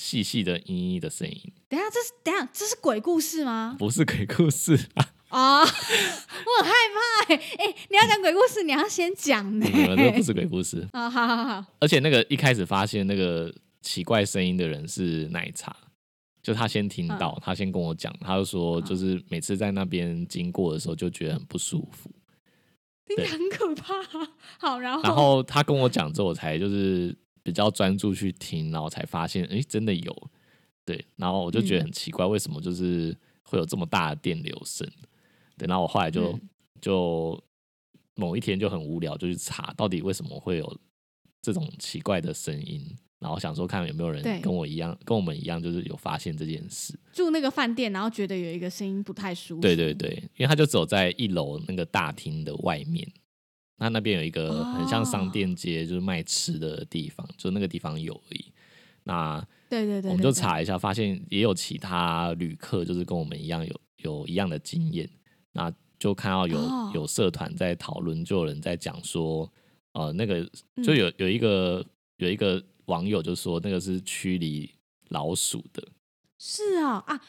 [0.00, 3.76] 细细的嘤嘤的声音，等一下，这是等下，这是鬼故事吗？
[3.78, 10.88] 不是鬼故事啊，啊、 我很害怕哎、哎、你要讲鬼故事，你要先讲呢、这不是鬼故事。
[10.92, 15.76] 啊，好好好，而且那个一开始发现那个奇怪声音的人是奶茶，
[16.42, 22.10] 就他先听到，嗯他先跟我讲，他就说，就是每次在那边经过的时候就觉得很不舒服。
[23.06, 23.94] 听起来很可怕。
[24.58, 30.30] 好，然后然后他跟我讲之后，我才就是比较专注去听，然后才发现，哎、真的有。
[30.84, 34.88] 对，然后我就觉得很奇怪，为什么就是会有这么大的电流声？
[35.56, 36.40] 对，然后我后来就、嗯
[36.80, 37.38] 就
[38.14, 40.78] 某一天就很无聊，就去查到底为什么会有
[41.42, 42.82] 这种奇怪的声音，
[43.18, 46.98] 然后想说看有没有人跟我一样，跟我们一样，就是有发现这件事。
[47.12, 49.60] 住那个饭店，然后觉得有一个声音不太舒服。
[49.60, 53.06] 对对对，因为他就走在一楼那个大厅的外面，
[53.80, 58.52] 那那边有一个很像商哦店街，就是卖吃的地方，就那个地方有而已。
[59.04, 65.08] 那对对对，我们就查一下，发现也有其他旅客，就是跟我们一样有有一样的经验。
[65.52, 69.50] 那就看到有、哦有社团在讨论，就有人在讲说，
[69.92, 71.84] 呃，那个嗯就有有一个
[72.18, 74.70] 有一个网友就说那个是驱离
[75.08, 75.82] 老鼠的。
[76.38, 77.20] 是啊啊，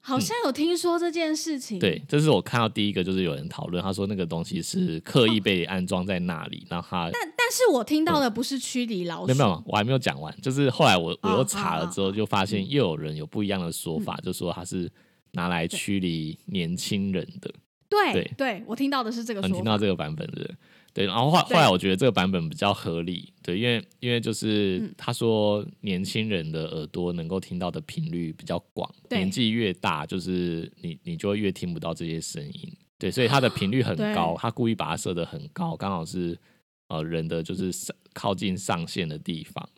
[0.00, 1.78] 好像有听说这件事情。
[1.78, 10.34] 嗯对，这是我看到第一个，就是有人讨论，他说那个东西是刻意被安装在那里，让他但但是我听到的不是驱离老鼠，没有没有，我还没有讲完。
[10.40, 14.90] 就是后来我我哦又查了之后，就发现又有人有不一样的说法，就说它是
[15.32, 17.52] 拿来驱离年轻人的。
[17.90, 19.54] 对对对，我听到的是这个嗯，说法。
[19.56, 20.48] 听到这个版本的，
[20.94, 21.04] 对。
[21.06, 36.38] 然后后后来我觉得这个版本比较合理，对，因为因为就是嗯他说年轻人的耳朵能够听到的频率比较广，对年纪越大，就是你你就会越听不到这些声音，对，所以它的频率很高，他故意把它设得很高，刚好是
[36.88, 39.68] 呃人的就是上靠近上限的地方。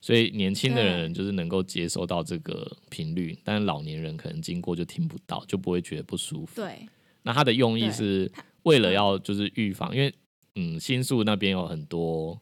[0.00, 6.56] 所以年轻的人就是能够接收到这个频率，但是老年人可能经过就听不到，就不会觉得不舒服。
[6.56, 6.86] 对
[7.24, 8.30] 那它的用意是
[8.62, 10.14] 为了要就是预防，因为
[10.54, 12.40] 嗯，新宿那边有很多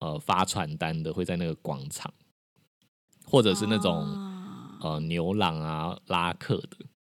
[0.00, 2.12] 呃发传单的会在那个广场，
[3.24, 4.30] 或者是那种、啊。
[4.82, 6.76] 呃牛郎啊拉客的，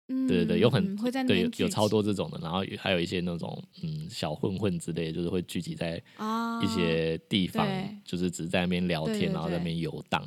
[0.09, 9.73] 嗯对对对，有很嗯会在对有有超多这种的，然后还有一些那种嗯小混混之类的，就是会聚集在啊一些地方，对就是只是在那边聊天，对对然后在那对。
[9.73, 10.23] 边游荡。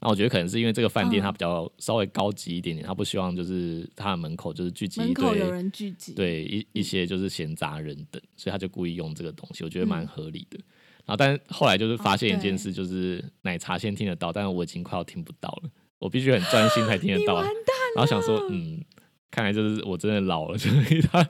[0.00, 10.58] 那我觉得可能是因为这个饭店嗯它比较稍微高级一点点，它不希望就是它的门口就是聚集一堆有人聚集，对一一些就是闲杂人等，所以他就故意用这个东西，我觉得蛮嗯合理的。
[11.04, 17.34] 然后，但是后来就是发现一件事，就是奶茶先听得到，但是我已经快要听不到了，我必须很专心才听得到。
[17.34, 17.54] 完蛋
[17.96, 18.84] 然后想说，嗯，
[19.30, 21.24] 看来就是我真的老了，就是比他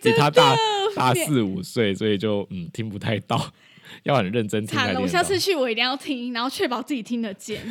[0.00, 0.56] 比他大
[0.94, 3.52] 大四五岁，所以就嗯听不太到，
[4.04, 5.00] 要很认真听惨了！
[5.00, 7.62] 我下次去我一定要听，然后确保自己听得见。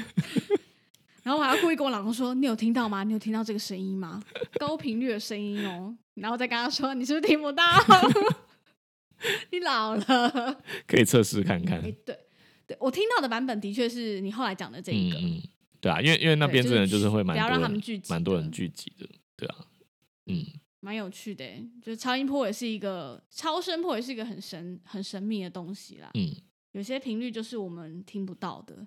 [1.24, 3.04] 然后我还要故意跟我老公说：“你有听到吗？
[3.06, 4.22] 你有听到这个声音吗？
[4.60, 7.64] 高频率的声音哦。”然后再跟他说：“你是不是听不到？
[9.52, 10.62] 你老了。
[10.86, 11.80] 可以测试看看。
[11.80, 12.18] 哎，对
[12.68, 15.42] 对，我听到的版本的确是你后来讲的这一个，嗯嗯，
[15.80, 19.56] 对啊，因为因为那边真的就是会蛮不要让多人他们聚集蛮多人聚集的，对啊，
[20.28, 20.46] 嗯。
[20.84, 21.66] 蛮有趣的欸。
[21.82, 26.12] 就是超音波也是一个超声波，也是一个很神很神秘的东西啦。
[26.16, 26.30] 嗯，
[26.74, 28.86] 有些频率就是我们听不到的。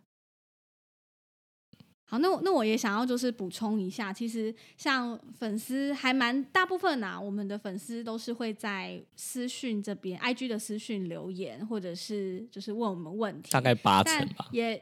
[2.08, 14.48] 好，那我那我也想要就是补充一下，其实像粉丝还蛮大部分啊，我们的粉丝都是会在私讯这边，IG 的私讯留言，或者是就是问我们问题，大概八成吧。
[14.52, 14.80] 也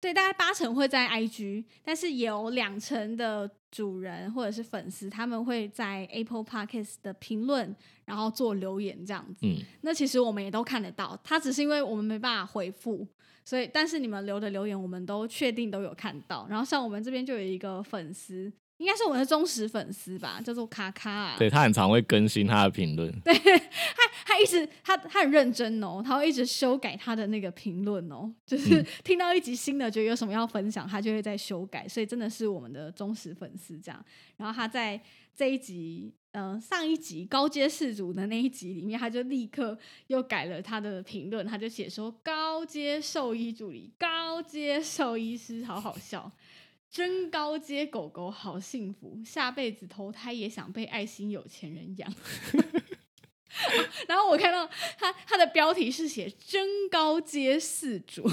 [0.00, 9.44] 对，大概八成会在 IG，但是有两成的主人或者是粉丝，他们会在 Apple Podcast 的评论，然后做留言这样子。
[9.46, 13.04] 嗯，那其实我们也都看得到，他只是因为我们没办法回复，
[13.44, 16.46] 所以但是你们留的留言我们都确定都有看到。
[16.48, 21.36] 然后像我们这边就有一个粉丝，应该是我们的忠实粉丝吧，叫做卡卡、啊。
[21.38, 23.12] 对他很常会更新他的评论。
[23.20, 34.04] 对 他他一直他他很认真哦，他会一直修改他的那个评论哦，就是嗯听到一集新的，觉得有什么要分享，他就会在修改，所以真的是我们的忠实粉丝这样。
[34.36, 35.00] 然后他在
[35.34, 39.76] 这一集，呃，上一集高阶氏族的那一集里面，他就立刻
[40.08, 46.30] 又改了他的评论，他就写说高阶兽医助理、高阶兽医师，好好笑。
[46.90, 52.12] 真高阶狗狗好幸福，下辈子投胎也想被爱心有钱人养。
[54.06, 58.30] 然后我看到他他的标题是写“真高阶四主”，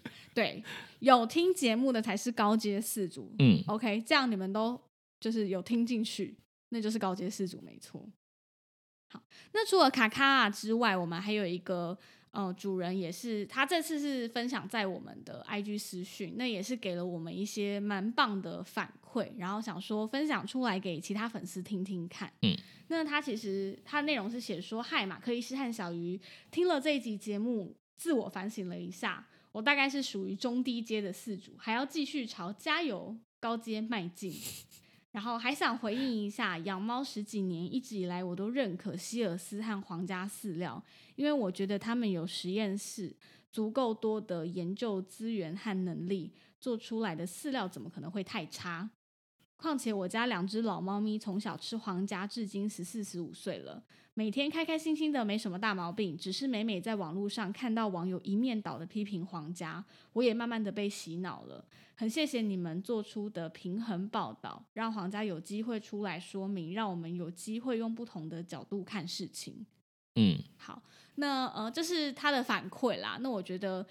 [0.34, 0.62] 对，
[0.98, 3.32] 有听节目的才是高阶四主。
[3.38, 4.80] 嗯，OK，这样你们都
[5.20, 6.36] 就是有听进去，
[6.70, 8.04] 那就是高阶四主没错。
[9.12, 11.96] 好，那除了卡卡啊之外，我们还有一个
[12.32, 22.32] 呃主人，也是他这次是分享在我们的 IG 私讯，那也是给了我们一些蛮棒的反馈，然后想说分享出来给其他粉丝听听看。
[22.42, 22.56] 嗯，
[22.88, 34.32] 那他其实他内容是写说，嗨，马克医师和小鱼听了这一集节目，自我反省了一下，我大概是属于中低阶的四主，还要继续朝加油高阶迈进。
[35.12, 40.82] 然后还想回应一下，养猫十几年，一直以来我都认可希尔斯和皇家饲料，
[41.16, 43.16] 因为我觉得他们有实验室，
[43.50, 48.88] 足够多的研究资源和能力，做出来的饲料怎么可能会太差？
[49.60, 53.82] 况且我家两只老猫咪从小吃皇家，至今十四十五岁了，
[54.14, 56.16] 每天开开心心的，没什么大毛病。
[56.16, 59.84] 只是每每在网络上看到网友一面倒的批评皇家，
[60.14, 61.62] 我也慢慢的被洗脑了。
[61.94, 69.66] 很谢谢你们做出的平衡报道，让皇家有机会出来说明，让我们有机会用不同的角度看事情。
[70.14, 70.82] 嗯，好，
[71.16, 73.18] 那呃，这是他的反馈啦。
[73.20, 73.86] 那我觉得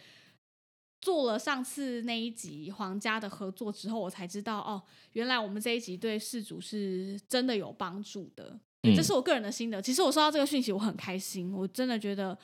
[1.02, 4.82] 做了上次那一集皇家的合作之后，我才知道哦，
[5.14, 8.60] 原来我们这一集对事主是真的有帮助的。
[8.84, 9.82] 嗯这是我个人的心得。
[9.82, 12.38] 其实我收到这个讯息，我很开心，我真的觉得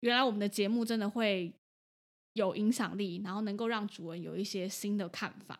[0.00, 1.50] 原来我们的节目真的会
[2.34, 5.58] 有影响力，然后能够让主人有一些新的看法。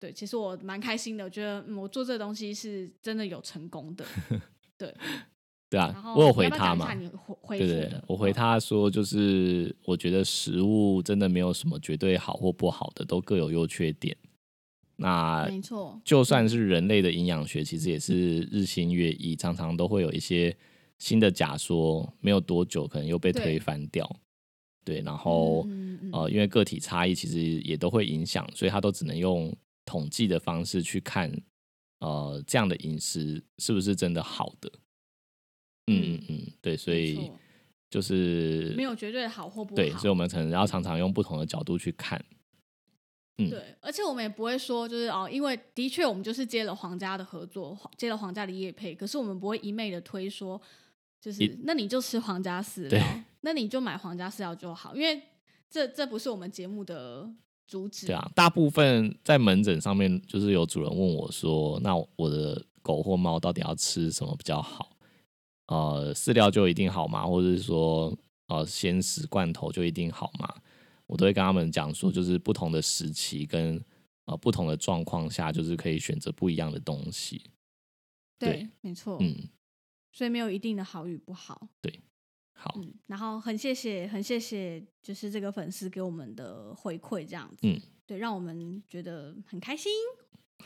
[0.00, 4.04] 对，其实我蛮开心的，我觉得嗯我做这个东西是真的有成功的。
[4.76, 4.92] 对，
[5.70, 6.94] 对，啊我有回他嘛
[7.48, 14.16] 对对对，我回他说，就是我觉得食物真的没有什么绝对好或不好的，都各有优缺点。
[14.96, 20.56] 那没错，就算是人类的营养学，其实也是日新月异，常常都会有一些
[20.98, 24.08] 新的假说，没有多久可能又被推翻掉。
[24.84, 29.54] 对，然后、嗯嗯嗯呃，因为个体差异其实也都会影响，所以他都只能用
[29.84, 31.30] 统计的方式去看，
[32.00, 34.72] 呃，这样的饮食是不是真的好的。
[35.88, 37.30] 嗯嗯嗯，对，所以
[37.90, 39.76] 就是没有绝对好或不好。
[39.76, 42.22] 对，所以我们可能要常常用不同的角度去看。
[43.38, 50.60] 嗯对，而且我们也不会说，就是哦，因为的确我们就是接了皇家的合作，接了皇家的业配，可是我们不会一昧的推说，
[51.20, 53.04] 就是那你就吃皇家饲料，
[53.42, 55.22] 那你就买皇家饲料就好，因为
[55.70, 57.30] 这这不是我们节目的
[57.68, 58.08] 主旨。
[58.08, 64.96] 对啊，大部分在门诊上面，就是有主人问我说：“那我的狗或猫到底要吃什么比较好？
[65.68, 67.26] 呃，饲料就一定好吗？
[67.26, 68.14] 或者是说，
[68.48, 70.54] 呃，鲜食罐头就一定好吗？”
[71.06, 73.82] 我都会跟他们讲说，就是不同的时期跟
[74.26, 77.42] 呃不同的状况下，就是可以选择不一样的东西。
[78.38, 79.34] 对，对没错，嗯，
[80.12, 81.66] 所以没有一定的好与不好。
[81.80, 81.98] 对
[82.52, 89.90] 好，嗯，然后很谢谢，很谢谢，就是这个粉丝给我们的回馈，这样子，嗯，对，让我们觉得很开心。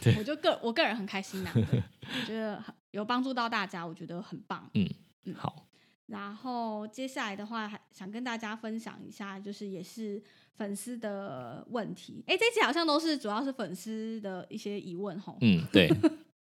[0.01, 4.71] 对我就个我个人很开心呐、对我觉得很有帮助到大家，我觉得很棒。
[4.75, 4.89] 嗯
[5.25, 5.67] 嗯好，
[6.07, 10.23] 然后接下来的话，还想跟大家分享一下，就是也是
[10.55, 12.23] 粉丝的问题。
[12.27, 15.89] 哎，这期好像都是主要是粉丝的一些疑问吼，嗯，对，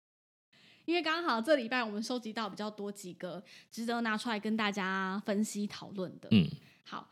[0.85, 6.29] 因为刚好这礼拜我们收集到比较多几个值得拿出来跟大家分析讨论的。
[6.31, 6.49] 嗯
[6.85, 7.09] 好，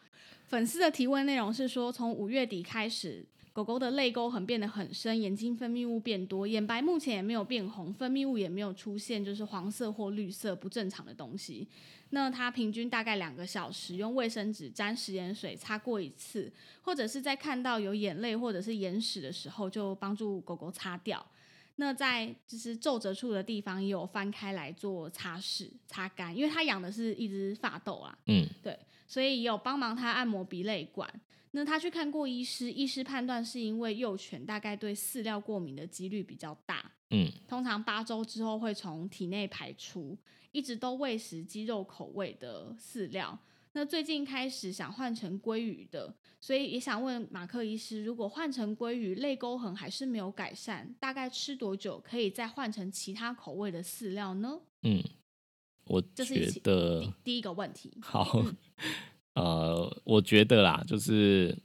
[0.46, 3.26] 粉丝的提问内容是说，从五月底开始，
[3.56, 11.66] 狗狗的泪沟痕变得很深，眼睛分泌物变多，眼白目前也没有变红，分泌物也没有出现就是黄色或绿色不正常的东西。
[12.10, 16.52] 那它平均大概两个小时用卫生纸沾食盐水擦过一次，
[16.82, 21.24] 或者是在看到有眼泪或者是眼屎的时候，就帮助狗狗擦掉。
[21.76, 31.10] 那在就是皱褶处的地方也有翻开来做擦拭、擦干，因为它养的是一只发豆啊，嗯对所以也有帮忙它按摩鼻泪管。
[31.56, 40.14] 那他去看过医师，医师判断是因为幼犬大概对饲料过敏的几率比较大，嗯通常八周之后会从体内排出，
[40.52, 43.38] 一直都喂食鸡肉口味的饲料。
[43.72, 54.60] 那最近开始想换成鲑鱼的，所以也想问马克医师，如果换成鲑鱼，泪沟痕还是没有改善，大概吃多久可以再换成其他口味的饲料呢？
[54.82, 55.02] 嗯，
[55.86, 57.96] 我觉得第第一个问题。
[58.02, 58.44] 好，
[59.36, 61.56] 呃，我觉得啦，就是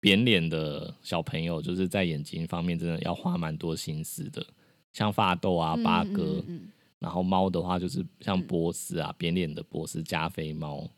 [0.00, 4.44] 扁脸的小朋友，就是在眼睛方面真的要花蛮多心思的，
[4.92, 6.44] 像发豆啊、嗯八哥，嗯嗯。
[6.48, 8.46] 嗯然后猫的话就是像嗯。
[8.48, 10.90] 波斯啊、扁脸的波斯、加菲猫，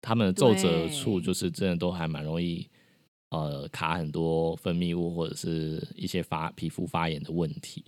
[0.00, 2.66] 它们的皱褶处就是真的都还蛮容易。
[3.30, 7.84] 呃，卡很多分泌物或者是一些发皮肤发炎的问题，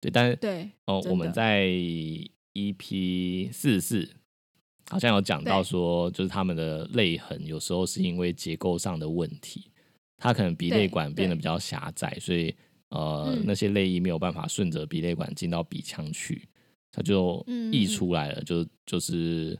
[0.00, 1.66] 对，但是对，哦，我们在
[2.54, 4.08] EP 四四
[4.90, 9.70] 好像有讲到说，就是他们的泪痕有时候是因为结构上的问题，
[10.16, 12.54] 它可能鼻泪管变得比较狭窄，所以
[12.88, 13.42] 呃、嗯。
[13.44, 16.48] 那些泪液没有办法顺着鼻泪管进到鼻腔去，
[16.90, 19.58] 它就溢出来了，就就是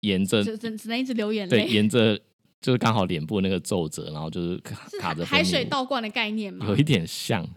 [0.00, 2.18] 沿着只只只能一直流眼对泪，沿着
[2.60, 6.66] 就是刚好脸部那个皱褶，然后就是卡卡着海海水倒灌的概念嘛？
[6.66, 7.48] 有一点像。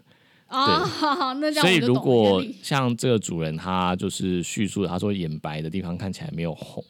[0.48, 6.84] 哦， 那这样所以如果像这个主人他就是叙述，他说眼白的地方看起来没有红，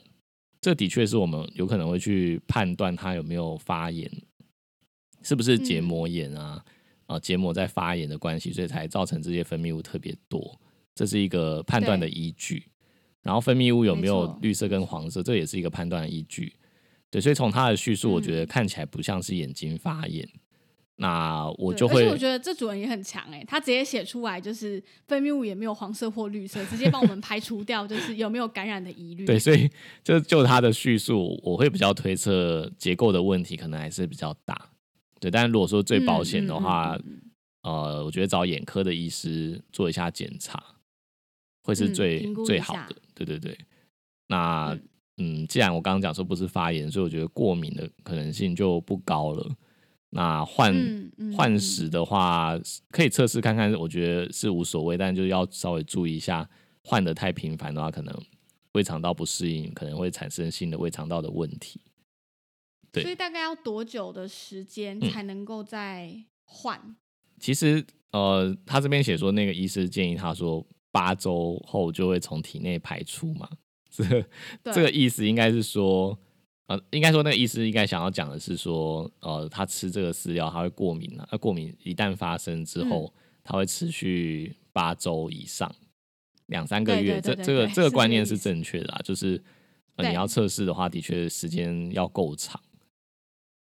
[0.60, 4.10] 这的确是我们有可能会去判断他有没有发炎，
[5.22, 6.64] 是不是结嗯膜炎啊？
[7.06, 10.58] 啊、结膜在发炎的关系，所以才造成这些分泌物特别多，
[10.94, 12.64] 这是一个判断的依据。
[13.22, 16.54] 然后分泌物有没有绿色跟黄色，这也是一个判断的依据。
[17.10, 20.26] 对，所以从他的叙述，我觉得嗯看起来不像是眼睛发炎。
[20.96, 29.24] 那我就会而且我觉得这主人也很强哎、他直接写出来就是分泌物也没有黄色或绿色，直接帮我们排除掉就是有没有感染的疑虑。
[29.24, 29.68] 对，所以
[30.04, 34.70] 就就他的叙述，我会比较推测结构的问题可能还是比较大。
[35.18, 37.20] 对，但是如果说最保险的话，嗯嗯嗯嗯
[37.62, 40.62] 呃，我觉得找眼科的医师做一下检查，
[41.64, 42.94] 会是嗯最、最好的。
[43.14, 43.58] 对对对。
[44.28, 44.78] 那
[45.16, 49.50] 嗯既然我刚刚讲说不是发炎，所以我觉得过敏的可能性就不高了。
[50.16, 50.72] 那换、
[51.36, 52.56] 换嗯食的话，
[52.90, 56.48] 可以测试看看，我觉得是无所谓，但就是要稍微注意一下，
[56.84, 58.16] 换的太频繁的话，可能
[58.74, 61.80] 胃肠道不适应，可能会产生新的胃肠道的问题。
[62.92, 66.80] 对所以大概要多久的时间嗯才能够再换？
[67.40, 73.48] 其实呃，他这边写说，那个医师建议他说，八周后就会从体内排出嘛。
[73.90, 74.24] 这个
[74.72, 76.16] 这个意思应该是说，
[76.66, 85.70] 呃，应该说那个医师应该想要讲的是说，呃，他吃这个饲料他会过敏啊，那过敏一旦发生之后，嗯他会持续八周以上，
[86.46, 87.20] 两三个月。
[87.20, 89.38] 这这个这个 这个观念是正确的啊，就是、
[89.96, 92.58] 呃、你要测试的话，的确时间要够长。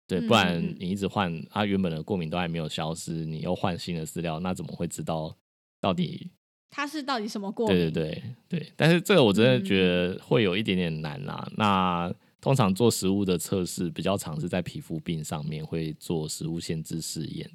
[0.08, 5.36] 对，嗯不然你一直换，它原本的过敏都还没有消失，你又换新的饲料，那怎么会知道
[5.80, 6.32] 到底？
[6.68, 7.76] 它是到底什么过敏？
[7.76, 11.48] 对对对对，但是这个我真的觉嗯得会有一点点难啦。
[11.56, 17.50] 那通常做食物的测试比较常是在皮肤病上面会做食物限制试验。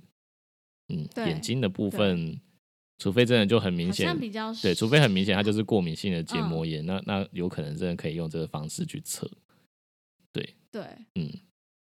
[0.89, 2.39] 嗯，眼睛的部分，
[2.99, 4.19] 除非真的就很明好显
[4.61, 9.29] 对，除非很明显它就是过敏性的结嗯膜炎，那那有可能真的可以用这个方式去测。
[10.71, 10.83] 对。
[11.15, 11.31] 嗯，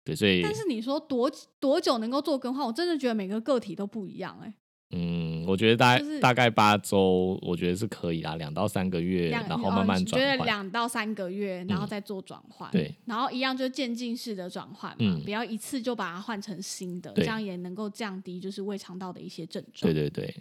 [0.02, 1.30] 对，所以但是你说多
[1.60, 2.66] 多久能够做更换？
[2.66, 4.52] 我真的觉得每个个体都不一样哎、
[4.94, 10.44] 嗯，我觉得大概、就是大概八周，我觉得是可以啦，两到三个月，然后慢慢慢你觉得。
[10.44, 19.92] 两到三个月，然后嗯再做转换、对，然后一样就渐进式的转换嘛，嗯不要一次就把它换成新的，这样也能够降低就是胃肠道的一些症状。
[19.92, 20.34] 对对对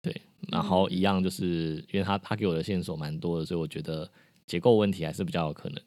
[0.00, 4.10] 对，然后一样就是因为他他给我的线索蛮多的，所以我觉得
[4.46, 5.82] 结构问题还是比较有可能。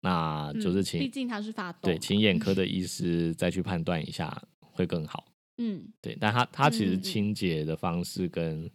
[0.00, 5.24] 那嗯，就是请、毕竟他是发对请眼科的医师再去判断一下会更好。
[5.58, 8.70] 嗯，对，但它它其实清洁的方式跟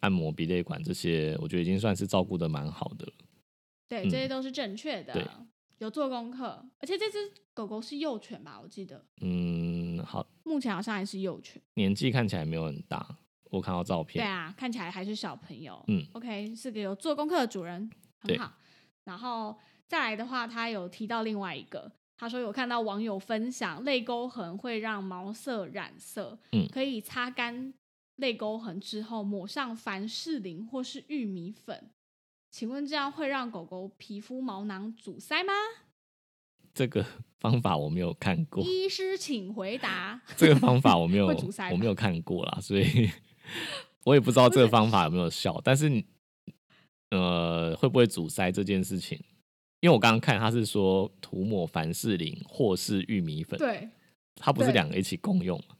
[0.00, 3.12] 按摩鼻泪管这些，我觉得已经算是照顾的蛮好的了。
[3.88, 5.26] 对，嗯这些都是正确的，对
[5.78, 7.18] 有做功课，而且这只
[7.52, 8.58] 狗狗是幼犬吧？
[8.62, 11.60] 我记得嗯，好，目前好像还是幼犬。
[11.74, 13.18] 年纪看起来没有很大，
[13.50, 14.24] 我看到照片。
[14.24, 15.84] 对啊，看起来还是小朋友。
[15.88, 17.90] 嗯，OK，是个有做功课的主人，
[18.22, 18.54] 对很好。
[19.04, 19.56] 然后
[19.86, 27.74] 再来的话，他有提到另外一个，他说有看到网友分享泪沟痕会让毛色染色，嗯可以擦干
[28.16, 31.90] 泪沟痕之后抹上凡士林或是玉米粉。
[32.50, 35.52] 请问这样会让狗狗皮肤毛囊阻塞吗？
[36.72, 37.04] 这个
[37.38, 40.20] 方法我没有看过，医师请回答。
[40.36, 41.26] 这个方法我没 有
[41.70, 43.10] 我没有看过啦，所以
[44.04, 45.60] 我也不知道这个方法有没有效。
[45.62, 46.02] 但是
[47.10, 49.22] 呃，会不会阻塞这件事情？
[49.86, 53.88] 因为我刚刚看他是说涂抹凡士林或是玉米粉，对，
[54.34, 55.76] 它不是对两个一起共用吗？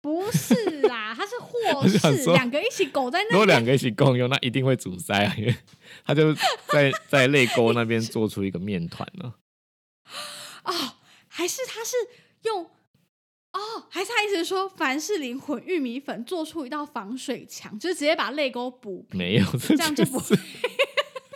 [0.00, 0.54] 不是
[0.88, 1.32] 啦，它是
[1.74, 3.32] 或是两个一起狗在那。
[3.32, 5.54] 如果两个一起共用，那一定会阻塞啊，因为
[6.02, 6.32] 它就
[6.68, 9.34] 在 在泪沟那边做出一个面团呢。
[10.64, 10.72] 哦，
[11.28, 11.94] 还是他是
[12.44, 12.64] 用
[13.52, 13.60] 哦，
[13.90, 19.18] 还是他一直说凡士林混玉米粉做出一道防水墙，就是直接把泪沟补平。
[19.18, 20.34] 没有，这这样就不是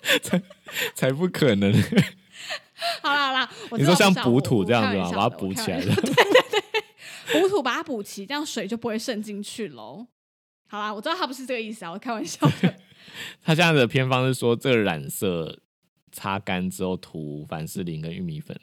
[0.22, 0.42] 才
[0.94, 1.72] 才不可能。
[3.02, 5.04] 好啦好啦，我你说像补土这样子吗？
[5.04, 7.40] 我我开玩笑把它补起来的 笑。
[7.40, 10.06] 补土把它补齐，这样水就不会渗进去喽。
[10.66, 12.74] 好啦，我知道他不是这个意思啊，我开玩笑的。
[13.42, 15.60] 他现在的偏方是说，这个染色
[16.10, 18.58] 擦干之后涂凡士林跟玉米粉，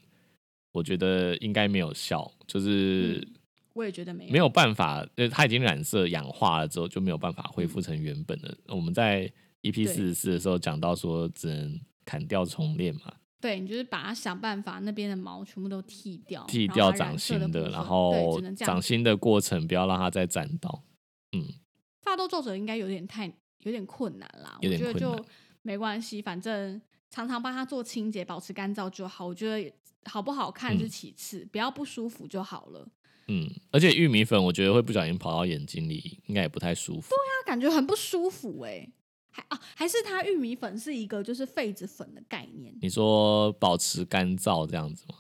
[0.74, 3.26] 我觉得应该没有效，就是
[3.74, 8.56] 我也觉得没有没有办法，呃，它已经染色氧化了之后就没有办法恢复成原本的。
[8.68, 9.32] 我们在
[9.64, 20.84] EP 四十四的时候讲到说，只能砍掉重练嘛，对你就是把它想办法那边的毛全部都剃掉，剃掉长然后把染色新的，然后对只能这样长新的过程不要让它再沾到。
[21.34, 21.46] 嗯，
[22.02, 23.28] 发痘皱褶应该有点太
[23.60, 25.24] 有点困难啦，我觉得就
[25.62, 29.28] 没关系，反正常常帮它做清洁，保持干燥就好。
[29.28, 29.74] 我觉得
[30.06, 32.88] 好不好看是嗯其次，不要不舒服就好了。
[33.28, 37.10] 嗯，而且玉米粉我觉得会不小心跑到眼睛里，应该也不太舒服。
[37.10, 38.90] 对啊感觉很不舒服哎、
[39.32, 45.16] 还啊还是它玉米粉是一个就是痱子粉的概念，你说保持干燥这样子吗？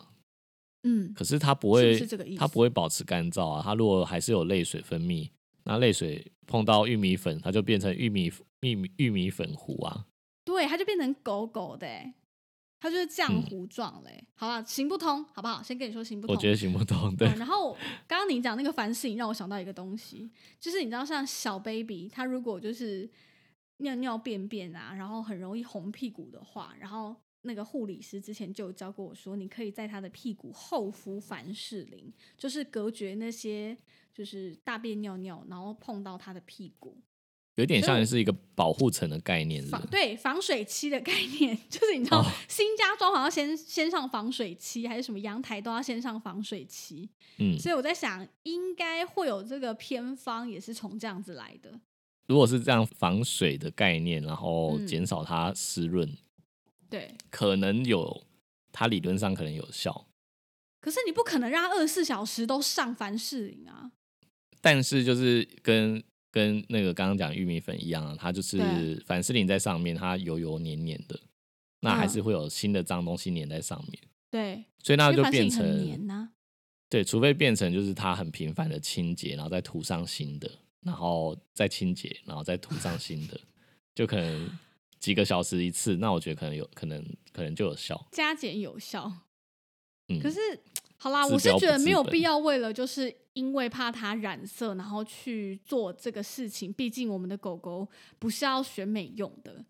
[0.83, 3.61] 嗯，可是它不会，是这个意思它不会保持干燥啊。
[3.63, 5.29] 它如果还是有泪水分泌，
[5.63, 8.31] 那泪水碰到玉米粉，它就变成玉米
[8.61, 10.05] 玉米玉米粉糊啊。
[10.43, 12.13] 对，它就变成狗狗的、欸，
[12.79, 15.61] 它就是浆嗯糊状嘞、好吧，行不通，好不好？
[15.61, 16.35] 先跟你说行不通。
[16.35, 23.07] 我觉得行不通，对，嗯然后刚刚你讲那个凡士林，让我想到一个东西，就是你知道，像小 baby，他如果就是
[23.81, 33.77] 尿尿便便啊，然后很容易红屁股的话，然后那个护理师之前就有教过我说，你可以在他的屁股后敷凡士林，就是隔绝那些
[34.13, 36.97] 就是大便尿尿，然后碰到他的屁股。
[37.55, 39.63] 有点像是一个保护层的概念？
[39.91, 47.09] 对防水漆的概念， 就是你知道、哦新家装好像先先上防水漆，还是什么阳台都要先上防水漆。
[47.39, 51.79] 嗯，所以我在想，应该会有这个偏方，也是从这样子来的。
[52.27, 54.87] 如果是这样防水的概念，然后嗯。
[54.87, 56.17] 减少它湿润，
[56.89, 58.23] 对，可能有，
[58.71, 60.07] 它理论上可能有效。
[60.79, 63.91] 可是你不可能让它二十四小时都上凡士林啊。
[64.59, 66.01] 但是就是跟
[66.31, 71.19] 跟那个刚刚讲玉米粉一样啊，它就是凡士林在上面，它油油黏黏的，
[71.81, 76.29] 那还嗯是会有新的脏东西粘在上面，对，所以那就变成黏呐、
[76.89, 80.49] 对，除非变成就是它很频繁的清洁，然后再涂上新的，
[80.81, 83.39] 然后再清洁，然后再涂上新的，
[83.93, 84.49] 就可能
[84.99, 88.07] 几个小时一次，那我觉得可能有可能可能就有效。
[88.11, 89.11] 加减有效。
[90.07, 90.39] 嗯，可是
[90.97, 96.71] 好啦，我是觉得没有必要为了就是因为怕它染色，然后去做这个事情。
[96.73, 97.87] 毕竟我们的狗狗
[98.19, 99.65] 不是要选美用的，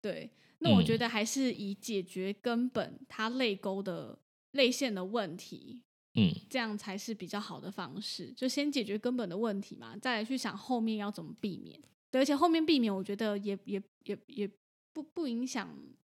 [0.00, 0.30] 对。
[0.58, 4.18] 那我觉嗯得还是以解决根本它泪沟的
[4.52, 5.82] 泪腺的问题，
[6.16, 8.32] 嗯，这样才是比较好的方式。
[8.32, 11.80] 就先解决根本的问题嘛，再来去想后面要怎么避免。
[12.10, 14.50] 对，而且后面避免，我觉得也也也也
[14.92, 15.68] 不不影响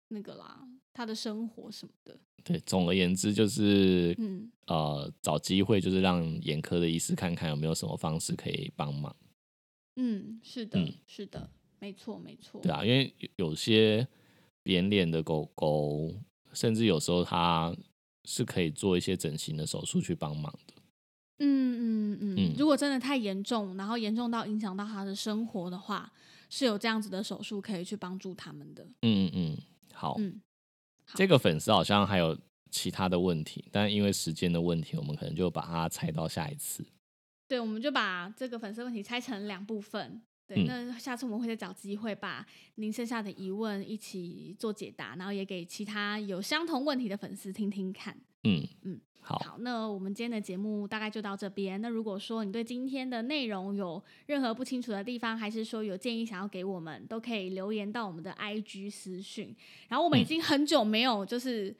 [0.08, 2.18] 那个啦，他的生活什么的。
[2.42, 9.14] 对，总而言之就是，嗯呃，找机会就是让眼科的医师看看有没有什么方式可以帮忙。
[9.96, 11.48] 嗯，是的，嗯是的，
[11.78, 12.60] 没错，没错。
[12.60, 14.06] 对啊，因为有有些
[14.62, 16.12] 扁脸的狗狗，
[16.52, 17.74] 甚至有时候它
[18.24, 20.74] 是可以做一些整形的手术去帮忙的。
[21.38, 26.12] 嗯嗯嗯嗯如果真的太严重，然后严重到影响到他的生活的话，
[26.48, 28.84] 是有这样子的手术可以去帮助他们的。
[29.02, 29.58] 嗯嗯嗯，
[29.92, 30.40] 好，嗯，
[31.04, 32.38] 好这个粉丝好像还有
[32.70, 36.84] 其他的问题，但因为时间的问题，我们可能就把它拆到下一次。
[37.48, 40.22] 对，我们就把这个粉丝问题拆成两部分。
[40.46, 48.14] 对，嗯那下次我们会再找机会把您剩下的疑问一起做解答，然后也给其他有相同问题的粉丝听听看。
[48.42, 51.80] 嗯嗯嗯，好，好，那我们今天的节目大概就到这边。
[51.80, 59.56] 那如果说你对今天的内容有任何不清楚的地方，还是说有建议想要给我们，都可以留言到我们的 IG 私讯。
[59.88, 61.74] 然后我们已嗯经很久没有就是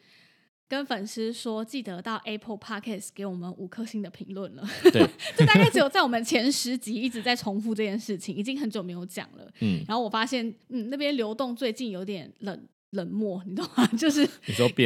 [0.68, 4.66] 跟粉丝说，记得到 Apple Podcast 给我们五颗星的评论了。
[4.92, 5.06] 对，
[5.36, 9.50] 这大概只有在我们前十集一直在重复这件事情，已经很久没有讲了。
[9.60, 13.86] 嗯，然后我发现，嗯，那边流动最近有点冷冷漠，你懂吗？
[13.98, 14.26] 就是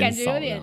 [0.01, 0.61] 感觉有点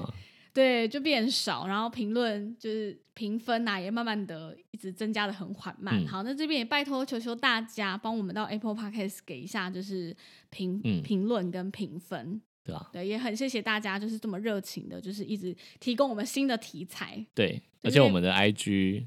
[0.54, 6.02] 对，就变少，然后评论就是评分呐、也慢慢的一直增加的很缓慢。
[6.02, 10.16] 嗯好，那这边也拜托求求大家帮我们到 Apple Podcast 给一下就是
[10.50, 12.42] 评嗯评论跟评分。
[12.66, 12.90] 对吧？
[12.92, 17.24] 对，也很谢谢大家就是这么热情的，就是一直提供我们新的题材。
[17.36, 19.06] 对，而且我们的 IG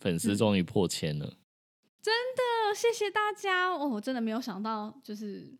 [0.00, 1.36] 粉丝嗯终于破千了。
[2.00, 3.86] 真的，谢谢大家哦！
[3.86, 5.54] 我真的没有想到，就是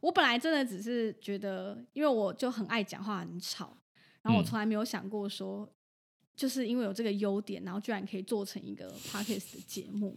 [0.00, 3.76] 我本来真的只是觉得，因为我就很爱讲话，很吵，
[4.22, 5.68] 然后我嗯从来没有想过说，
[6.36, 10.16] 就是因为有这个优点，然后居然可以做成一个 podcast 的节目。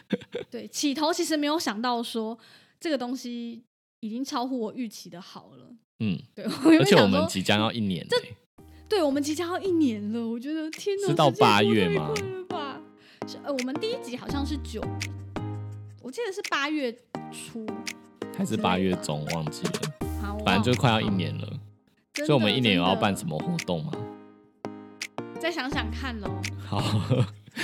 [0.50, 2.38] 对，起头其实没有想到说
[2.80, 3.62] 这个东西
[4.00, 5.74] 已经超乎我预期的好了。
[6.00, 8.16] 嗯，对， 我而且我们即将要一年这、
[8.88, 12.80] 对我们即将要一年了，我觉得天哪，是到八月吗太快了吧？
[13.26, 14.80] 是呃，我们第一集好像是九，
[16.00, 16.90] 我记得是八月
[17.32, 17.66] 初，
[18.36, 19.72] 还是八月中忘记了，
[20.22, 21.48] 好，反正就快要一年了。
[22.14, 23.92] 所以我们一年有要办什么活动吗？
[25.40, 26.40] 再想想看喽。
[26.66, 26.82] 好，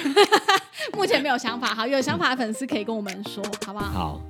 [0.95, 3.91] 目前没有想法，好，有想法的粉丝可以跟我们说，好不好？
[3.91, 4.21] 好，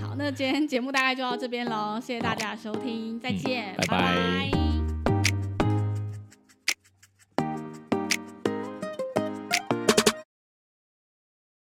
[0.00, 3.86] 好，那今天节目大概就到这边喽，谢谢大家的收听，再嗯见，拜。
[3.86, 4.75] 拜拜